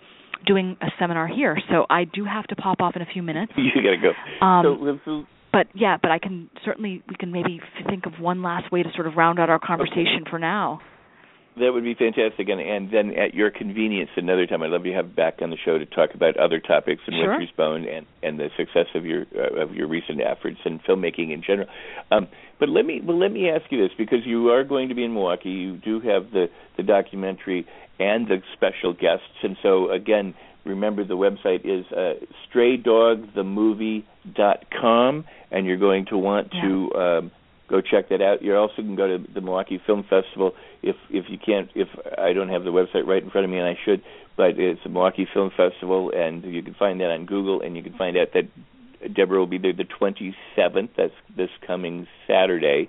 [0.46, 3.52] doing a seminar here, so I do have to pop off in a few minutes.
[3.56, 4.44] you got to go.
[4.44, 8.72] Um, so, but yeah, but I can certainly we can maybe think of one last
[8.72, 10.30] way to sort of round out our conversation okay.
[10.30, 10.80] for now.
[11.58, 14.92] That would be fantastic, and and then at your convenience, another time, I'd love to
[14.92, 17.30] have you back on the show to talk about other topics and sure.
[17.30, 21.30] Winter's Bone and and the success of your uh, of your recent efforts in filmmaking
[21.30, 21.68] in general.
[22.10, 22.28] Um,
[22.58, 25.04] but let me well let me ask you this because you are going to be
[25.04, 25.50] in Milwaukee.
[25.50, 26.48] You do have the
[26.78, 27.66] the documentary
[28.00, 30.32] and the special guests, and so again,
[30.64, 32.14] remember the website is uh,
[32.50, 36.62] straydogthemovie.com, and you're going to want yeah.
[36.62, 36.94] to.
[36.94, 37.30] Um,
[37.68, 38.42] go check that out.
[38.42, 40.52] You also can go to the Milwaukee Film Festival
[40.82, 41.88] if if you can't if
[42.18, 44.02] I don't have the website right in front of me and I should,
[44.36, 47.82] but it's the Milwaukee Film Festival and you can find that on Google and you
[47.82, 48.48] can find out that
[49.14, 50.90] Deborah will be there the 27th.
[50.96, 52.88] That's this coming Saturday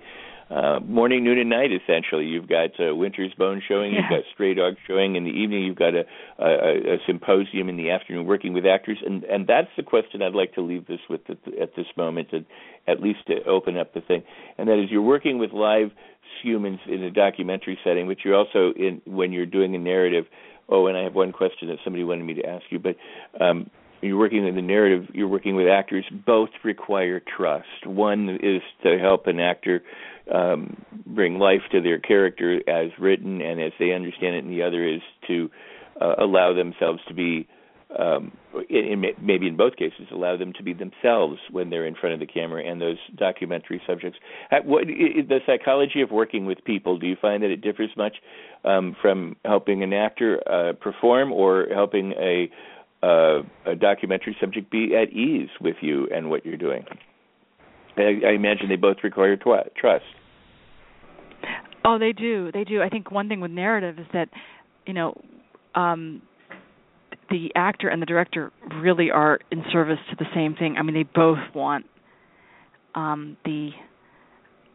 [0.53, 1.71] uh, morning, noon, and night.
[1.71, 4.01] Essentially, you've got uh, Winter's Bone showing, yeah.
[4.01, 6.03] you've got Stray Dog showing in the evening, you've got a,
[6.37, 10.33] a, a symposium in the afternoon, working with actors, and and that's the question I'd
[10.33, 12.45] like to leave this with at, at this moment, to
[12.87, 14.23] at least to open up the thing,
[14.57, 15.91] and that is you're working with live
[16.41, 20.25] humans in a documentary setting, but you're also in when you're doing a narrative.
[20.69, 22.95] Oh, and I have one question that somebody wanted me to ask you, but
[23.43, 23.69] um,
[24.03, 27.85] you're working in the narrative, you're working with actors, both require trust.
[27.85, 29.81] One is to help an actor
[30.31, 34.63] um, bring life to their character as written and as they understand it, and the
[34.63, 35.49] other is to
[36.01, 37.47] uh, allow themselves to be,
[37.99, 38.31] um,
[38.69, 42.13] in, in, maybe in both cases, allow them to be themselves when they're in front
[42.13, 44.17] of the camera and those documentary subjects.
[44.63, 46.97] What the psychology of working with people?
[46.97, 48.15] Do you find that it differs much
[48.63, 52.49] um, from helping an actor uh, perform or helping a
[53.03, 56.85] uh, a documentary subject be at ease with you and what you're doing?
[57.97, 60.05] I, I imagine they both require tw- trust.
[61.85, 62.51] Oh, they do.
[62.51, 62.81] They do.
[62.81, 64.29] I think one thing with narrative is that,
[64.85, 65.19] you know,
[65.75, 66.21] um,
[67.29, 70.75] the actor and the director really are in service to the same thing.
[70.77, 71.85] I mean, they both want
[72.95, 73.71] um, the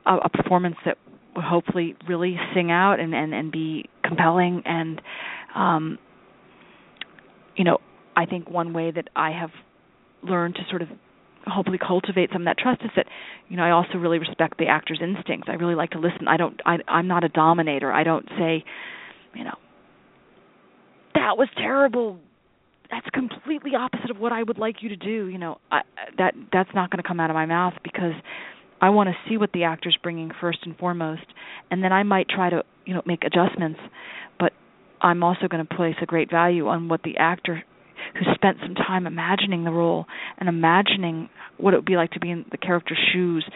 [0.09, 0.99] a, a performance that
[1.35, 5.01] will hopefully really sing out and and and be compelling and
[5.55, 5.99] um
[7.57, 7.79] you know
[8.17, 9.51] i think one way that i have
[10.23, 10.89] learned to sort of
[11.51, 13.07] hopefully cultivate some of that trust is that
[13.49, 15.49] you know I also really respect the actor's instincts.
[15.51, 16.29] I really like to listen.
[16.29, 17.93] I don't I I'm not a dominator.
[17.93, 18.65] I don't say,
[19.35, 19.57] you know,
[21.15, 22.19] that was terrible.
[22.91, 25.27] That's completely opposite of what I would like you to do.
[25.29, 25.83] You know, I,
[26.17, 28.15] that that's not going to come out of my mouth because
[28.81, 31.27] I want to see what the actor's bringing first and foremost,
[31.71, 33.81] and then I might try to you know make adjustments.
[34.39, 34.53] But
[35.01, 37.63] I'm also going to place a great value on what the actor
[38.15, 40.07] who spent some time imagining the role
[40.39, 43.49] and imagining what it would be like to be in the character's shoes.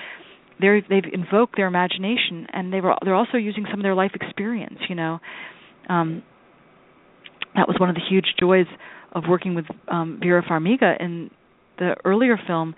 [0.60, 4.12] They're, they've invoked their imagination, and they were they're also using some of their life
[4.14, 4.78] experience.
[4.88, 5.18] You know,
[5.88, 6.22] um,
[7.56, 8.66] that was one of the huge joys
[9.12, 11.30] of working with um, Vera Farmiga in
[11.78, 12.74] the earlier film.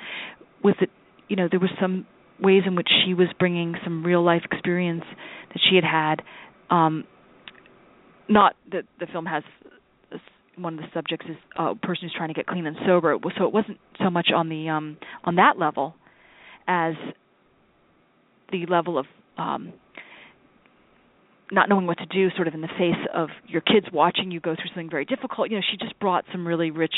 [0.63, 0.89] Was that
[1.29, 2.07] you know there was some
[2.41, 5.05] ways in which she was bringing some real life experience
[5.49, 6.23] that she had had.
[6.75, 7.05] Um,
[8.29, 9.43] not that the film has
[10.57, 13.17] one of the subjects is a person who's trying to get clean and sober.
[13.39, 15.95] So it wasn't so much on the um, on that level
[16.67, 16.95] as
[18.51, 19.07] the level of
[19.39, 19.73] um,
[21.51, 24.41] not knowing what to do, sort of in the face of your kids watching you
[24.41, 25.51] go through something very difficult.
[25.51, 26.95] You know, she just brought some really rich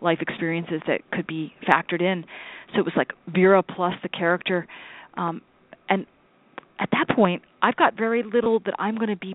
[0.00, 2.24] life experiences that could be factored in.
[2.72, 4.66] So it was like Vera plus the character,
[5.14, 5.42] um,
[5.88, 6.06] and
[6.78, 9.34] at that point, I've got very little that I'm going to be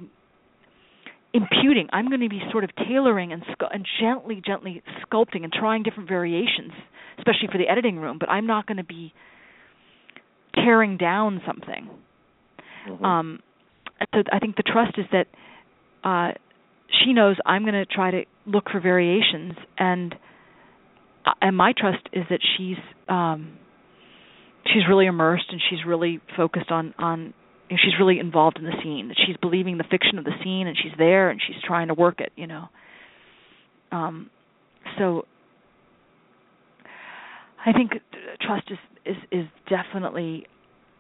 [1.36, 1.88] imputing.
[1.92, 5.84] I'm going to be sort of tailoring and scu- and gently, gently sculpting and trying
[5.84, 6.72] different variations
[7.18, 8.18] especially for the editing room.
[8.20, 9.14] But I'm not going to be
[10.54, 11.90] tearing down something.
[12.88, 13.06] Mm-hmm.
[13.06, 13.40] Um,
[14.14, 15.28] so I think the trust is that
[16.04, 16.34] uh,
[17.04, 20.14] she knows I'm going to try to look for variations, and
[21.26, 22.78] uh, and my trust is that she's
[23.10, 23.58] um,
[24.66, 27.34] she's really immersed and she's really focused on on
[27.70, 30.34] you know, she's really involved in the scene that she's believing the fiction of the
[30.43, 32.70] scene and she's there and she's trying to work it you know.
[33.91, 34.30] Um
[34.97, 35.26] so
[37.66, 37.93] i think
[38.41, 40.45] trust is is is definitely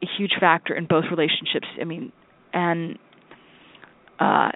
[0.01, 1.67] a huge factor in both relationships.
[1.79, 2.11] I mean
[2.53, 2.97] and
[4.19, 4.51] uh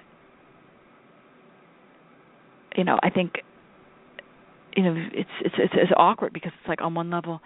[2.76, 3.34] you know i think
[4.76, 7.40] you know it's it's it's, it's awkward because it's like on one level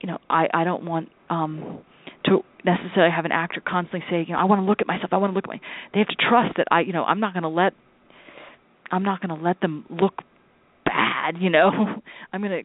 [0.00, 1.80] you know i i don't want um
[2.24, 5.12] to necessarily have an actor constantly say you know i want to look at myself.
[5.12, 5.60] I want to look at my
[5.92, 7.72] they have to trust that i you know i'm not going to let
[8.90, 10.14] i'm not to let them look
[10.84, 11.70] bad you know?
[12.32, 12.62] I'm to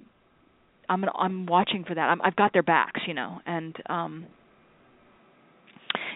[0.90, 2.02] i'm to i'm watching for that.
[2.02, 3.40] I'm, i've got their backs you know?
[3.46, 4.26] And um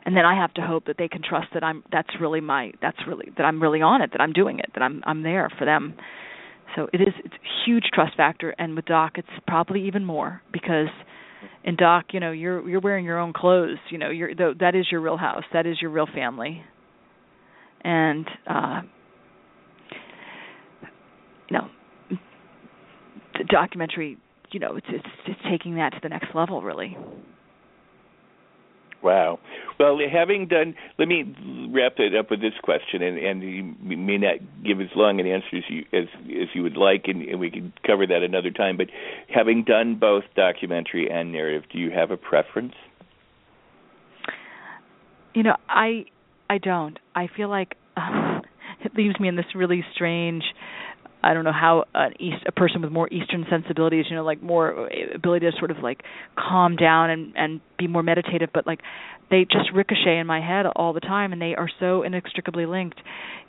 [0.06, 2.72] and then i have to hope that they can trust that i'm that's really my
[2.82, 5.50] that's really that i'm really on it that i'm doing it that i'm i'm there
[5.58, 5.96] for them.
[6.76, 8.54] So it is it's a huge trust factor.
[8.60, 10.90] And with doc it's probably even more because
[11.64, 14.88] in doc you know you're you're wearing your own clothes you know you're that is
[14.92, 15.44] your real house.
[15.54, 16.64] That is your real family.
[17.82, 18.82] And uh
[21.50, 21.70] you know
[23.38, 24.18] the documentary
[24.52, 26.98] you know it's it's it's taking that to the next level really
[29.02, 29.40] Wow.
[29.80, 31.24] Well, having done, let me
[31.72, 34.36] wrap it up with this question, and, and you may not
[34.66, 37.50] give as long an answer as you as as you would like, and, and we
[37.50, 38.76] can cover that another time.
[38.76, 38.88] But
[39.34, 42.74] having done both documentary and narrative, do you have a preference?
[45.34, 46.06] You know, I
[46.50, 47.00] I don't.
[47.16, 48.42] I feel like um,
[48.84, 50.44] it leaves me in this really strange
[51.22, 54.42] I don't know how an east a person with more eastern sensibilities, you know, like
[54.42, 56.02] more ability to sort of like
[56.38, 58.80] calm down and and be more meditative, but like
[59.30, 63.00] they just ricochet in my head all the time and they are so inextricably linked.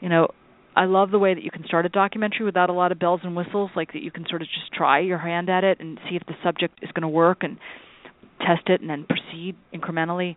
[0.00, 0.28] You know,
[0.76, 3.20] I love the way that you can start a documentary without a lot of bells
[3.24, 5.98] and whistles, like that you can sort of just try your hand at it and
[6.08, 7.58] see if the subject is going to work and
[8.38, 10.36] test it and then proceed incrementally.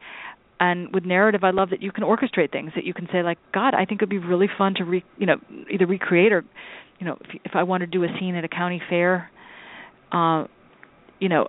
[0.60, 2.72] And with narrative, I love that you can orchestrate things.
[2.76, 5.26] That you can say, like, God, I think it'd be really fun to re, you
[5.26, 5.36] know,
[5.70, 6.46] either recreate or
[7.04, 9.30] you know, if, if I want to do a scene at a county fair,
[10.14, 10.46] uh,
[11.20, 11.48] you know,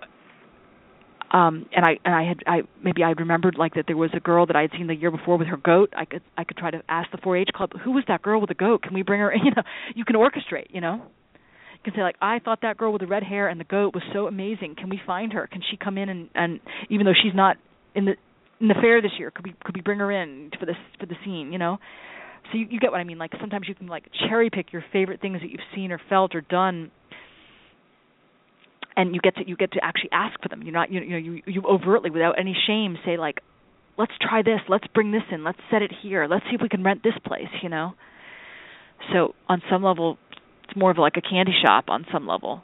[1.31, 4.19] um, and I and I had I maybe I remembered like that there was a
[4.19, 5.93] girl that I had seen the year before with her goat.
[5.95, 8.49] I could I could try to ask the 4-H club who was that girl with
[8.49, 8.83] the goat.
[8.83, 9.33] Can we bring her?
[9.43, 9.63] You know,
[9.95, 10.67] you can orchestrate.
[10.69, 13.57] You know, you can say like I thought that girl with the red hair and
[13.57, 14.75] the goat was so amazing.
[14.77, 15.47] Can we find her?
[15.47, 17.55] Can she come in and and even though she's not
[17.95, 18.15] in the
[18.59, 21.05] in the fair this year, could we could we bring her in for this for
[21.05, 21.53] the scene?
[21.53, 21.77] You know,
[22.51, 23.17] so you, you get what I mean.
[23.17, 26.35] Like sometimes you can like cherry pick your favorite things that you've seen or felt
[26.35, 26.91] or done,
[28.95, 30.61] and you get to you get to actually ask for them.
[30.63, 33.39] You're not you, you know you you overtly without any shame say like,
[33.97, 36.69] let's try this, let's bring this in, let's set it here, let's see if we
[36.69, 37.51] can rent this place.
[37.61, 37.93] You know.
[39.13, 40.17] So on some level,
[40.63, 42.63] it's more of like a candy shop on some level,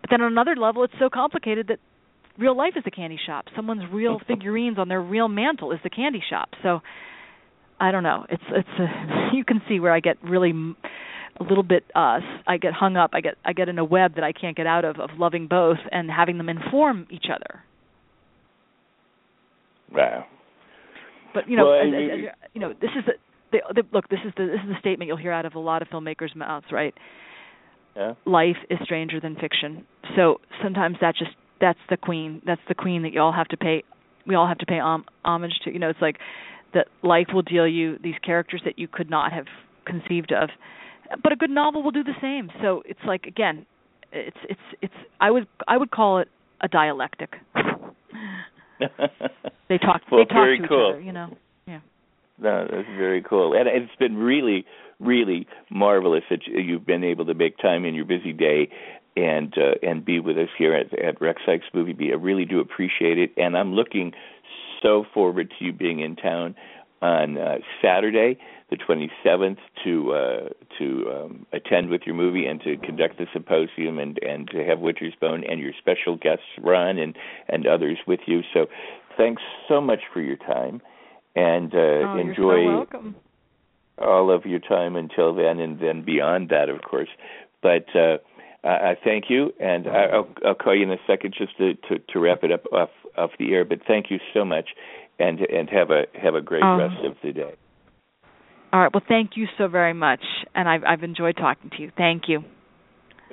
[0.00, 1.78] but then on another level, it's so complicated that
[2.38, 3.46] real life is a candy shop.
[3.54, 6.50] Someone's real figurines on their real mantle is the candy shop.
[6.62, 6.80] So
[7.78, 8.26] I don't know.
[8.28, 10.52] It's it's a, you can see where I get really
[11.38, 13.10] a little bit uh I get hung up.
[13.12, 15.46] I get I get in a web that I can't get out of of loving
[15.46, 17.62] both and having them inform each other.
[19.92, 20.26] Wow.
[21.34, 23.12] But you know, well, I, as, as, you know, this is the,
[23.52, 24.08] the, the look.
[24.08, 26.34] This is the this is the statement you'll hear out of a lot of filmmakers'
[26.34, 26.94] mouths, right?
[27.94, 28.14] Yeah.
[28.24, 29.86] Life is stranger than fiction.
[30.16, 32.42] So sometimes that just that's the queen.
[32.46, 33.84] That's the queen that you all have to pay.
[34.26, 35.72] We all have to pay om- homage to.
[35.72, 36.16] You know, it's like
[36.74, 39.46] that life will deal you these characters that you could not have
[39.84, 40.50] conceived of.
[41.22, 42.50] But a good novel will do the same.
[42.62, 43.66] So it's like again
[44.12, 46.28] it's it's it's i would i would call it
[46.60, 47.34] a dialectic.
[49.68, 50.90] They talk well, they talk very to cool.
[50.90, 51.36] each other you know?
[51.66, 51.80] Yeah.
[52.38, 53.54] No that's very cool.
[53.54, 54.64] And it's been really
[55.00, 58.68] really marvelous that you've been able to make time in your busy day
[59.16, 62.12] and uh, and be with us here at, at Rex Sikes Movie Beat.
[62.12, 64.12] I really do appreciate it, and I'm looking
[64.82, 66.54] so forward to you being in town
[67.02, 68.38] on uh, Saturday,
[68.70, 70.48] the 27th, to uh,
[70.78, 74.80] to um, attend with your movie and to conduct the symposium and and to have
[74.80, 77.16] Winter's Bone and your special guests Ron and
[77.48, 78.40] and others with you.
[78.54, 78.66] So,
[79.16, 80.80] thanks so much for your time,
[81.34, 83.14] and uh, oh, enjoy so
[83.98, 87.08] all of your time until then, and then beyond that, of course.
[87.62, 88.18] But uh,
[88.64, 92.18] I thank you, and I'll, I'll call you in a second just to, to, to
[92.18, 93.64] wrap it up off off the air.
[93.64, 94.70] But thank you so much,
[95.18, 97.54] and and have a have a great Um, rest of the day.
[98.72, 100.20] all right well thank you so very much
[100.54, 102.42] and i've i've enjoyed talking to you thank you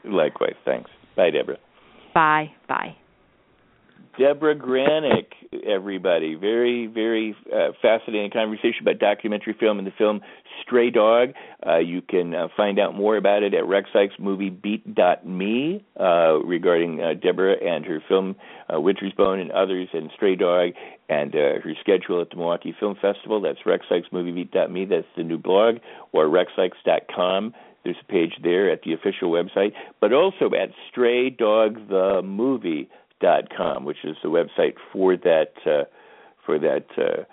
[0.05, 0.91] Likewise, thanks.
[1.15, 1.57] Bye, Deborah.
[2.13, 2.51] Bye.
[2.67, 2.97] Bye.
[4.17, 5.27] Deborah Granik,
[5.65, 6.35] everybody.
[6.35, 10.21] Very, very uh, fascinating conversation about documentary film and the film
[10.61, 11.29] Stray Dog.
[11.65, 17.55] Uh, you can uh, find out more about it at rexsikesmoviebeat.me uh, regarding uh, Deborah
[17.55, 18.37] and her film
[18.73, 20.69] uh, Winter's Bone and others and Stray Dog
[21.09, 23.41] and uh, her schedule at the Milwaukee Film Festival.
[23.41, 24.85] That's rexsikesmoviebeat.me.
[24.85, 25.77] That's the new blog
[26.11, 27.55] or rexsikes.com.
[27.83, 32.89] There's a page there at the official website, but also at Stray Dog the Movie
[33.23, 35.85] dot com, which is the website for that uh,
[36.45, 37.23] for that uh,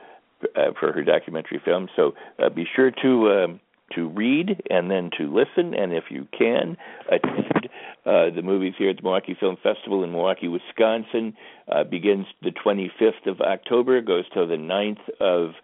[0.58, 1.88] uh, for her documentary film.
[1.96, 3.60] So uh, be sure to um,
[3.94, 6.76] to read and then to listen, and if you can,
[7.10, 7.68] attend
[8.06, 11.34] uh, the movies here at the Milwaukee Film Festival in Milwaukee, Wisconsin.
[11.68, 15.54] Uh, begins the 25th of October, goes till the 9th of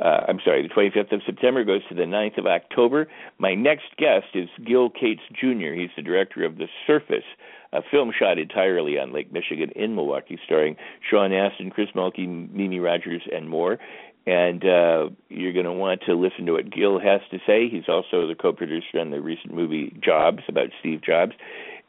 [0.00, 3.08] uh, I'm sorry, the 25th of September goes to the 9th of October.
[3.38, 5.72] My next guest is Gil Cates Jr.
[5.74, 7.24] He's the director of The Surface,
[7.72, 10.76] a film shot entirely on Lake Michigan in Milwaukee, starring
[11.08, 13.78] Sean Astin, Chris Mulkey, Mimi Rogers, and more.
[14.26, 17.68] And uh, you're going to want to listen to what Gil has to say.
[17.68, 21.32] He's also the co-producer on the recent movie Jobs about Steve Jobs,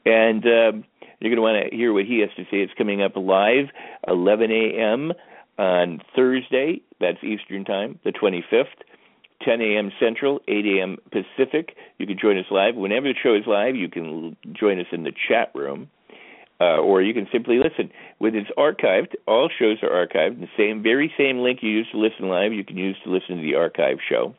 [0.05, 0.83] and um,
[1.19, 2.57] you're going to want to hear what he has to say.
[2.57, 3.65] It's coming up live,
[4.07, 5.13] 11 a.m.
[5.57, 6.81] on Thursday.
[6.99, 8.65] That's Eastern Time, the 25th.
[9.43, 9.91] 10 a.m.
[9.99, 10.97] Central, 8 a.m.
[11.11, 11.75] Pacific.
[11.99, 12.75] You can join us live.
[12.75, 15.89] Whenever the show is live, you can join us in the chat room,
[16.59, 17.91] uh, or you can simply listen.
[18.17, 20.39] When it's archived, all shows are archived.
[20.39, 23.37] The same, very same link you use to listen live, you can use to listen
[23.37, 24.33] to the archive show,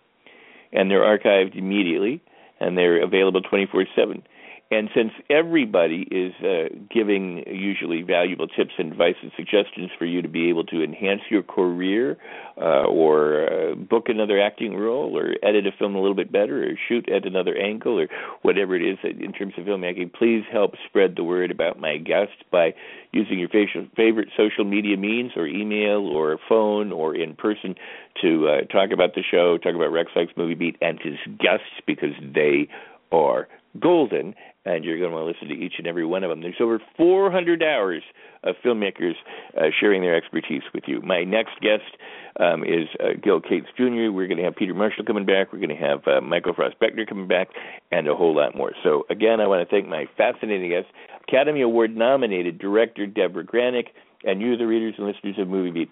[0.72, 2.20] and they're archived immediately,
[2.58, 4.22] and they're available 24/7.
[4.70, 10.20] And since everybody is uh, giving usually valuable tips and advice and suggestions for you
[10.20, 12.18] to be able to enhance your career
[12.60, 16.64] uh, or uh, book another acting role or edit a film a little bit better
[16.64, 18.08] or shoot at another angle or
[18.42, 22.44] whatever it is in terms of filmmaking, please help spread the word about my guest
[22.52, 22.74] by
[23.12, 27.74] using your favorite social media means or email or phone or in person
[28.20, 31.80] to uh, talk about the show, talk about Rex Sikes Movie Beat and his guests
[31.86, 32.68] because they
[33.10, 33.48] are
[33.80, 34.34] golden,
[34.68, 36.42] and you're going to want to listen to each and every one of them.
[36.42, 38.02] There's over 400 hours
[38.44, 39.14] of filmmakers
[39.56, 41.00] uh, sharing their expertise with you.
[41.00, 41.96] My next guest
[42.38, 44.12] um, is uh, Gil Cates Jr.
[44.12, 45.52] We're going to have Peter Marshall coming back.
[45.52, 47.48] We're going to have uh, Michael Frost Beckner coming back,
[47.90, 48.72] and a whole lot more.
[48.84, 50.86] So, again, I want to thank my fascinating guest,
[51.26, 53.88] Academy Award nominated director Deborah Granik
[54.24, 55.90] and you, the readers and listeners of Movie Beat.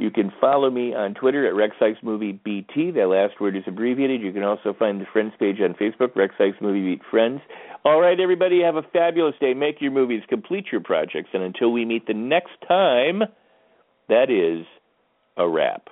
[0.00, 2.92] You can follow me on Twitter at Rex Sikes Movie BT.
[2.92, 4.20] That last word is abbreviated.
[4.20, 7.40] You can also find the friends page on Facebook, Rex Sikes Movie Beat Friends.
[7.84, 9.54] All right, everybody, have a fabulous day.
[9.54, 13.22] Make your movies, complete your projects, and until we meet the next time,
[14.08, 14.66] that is
[15.36, 15.88] a wrap.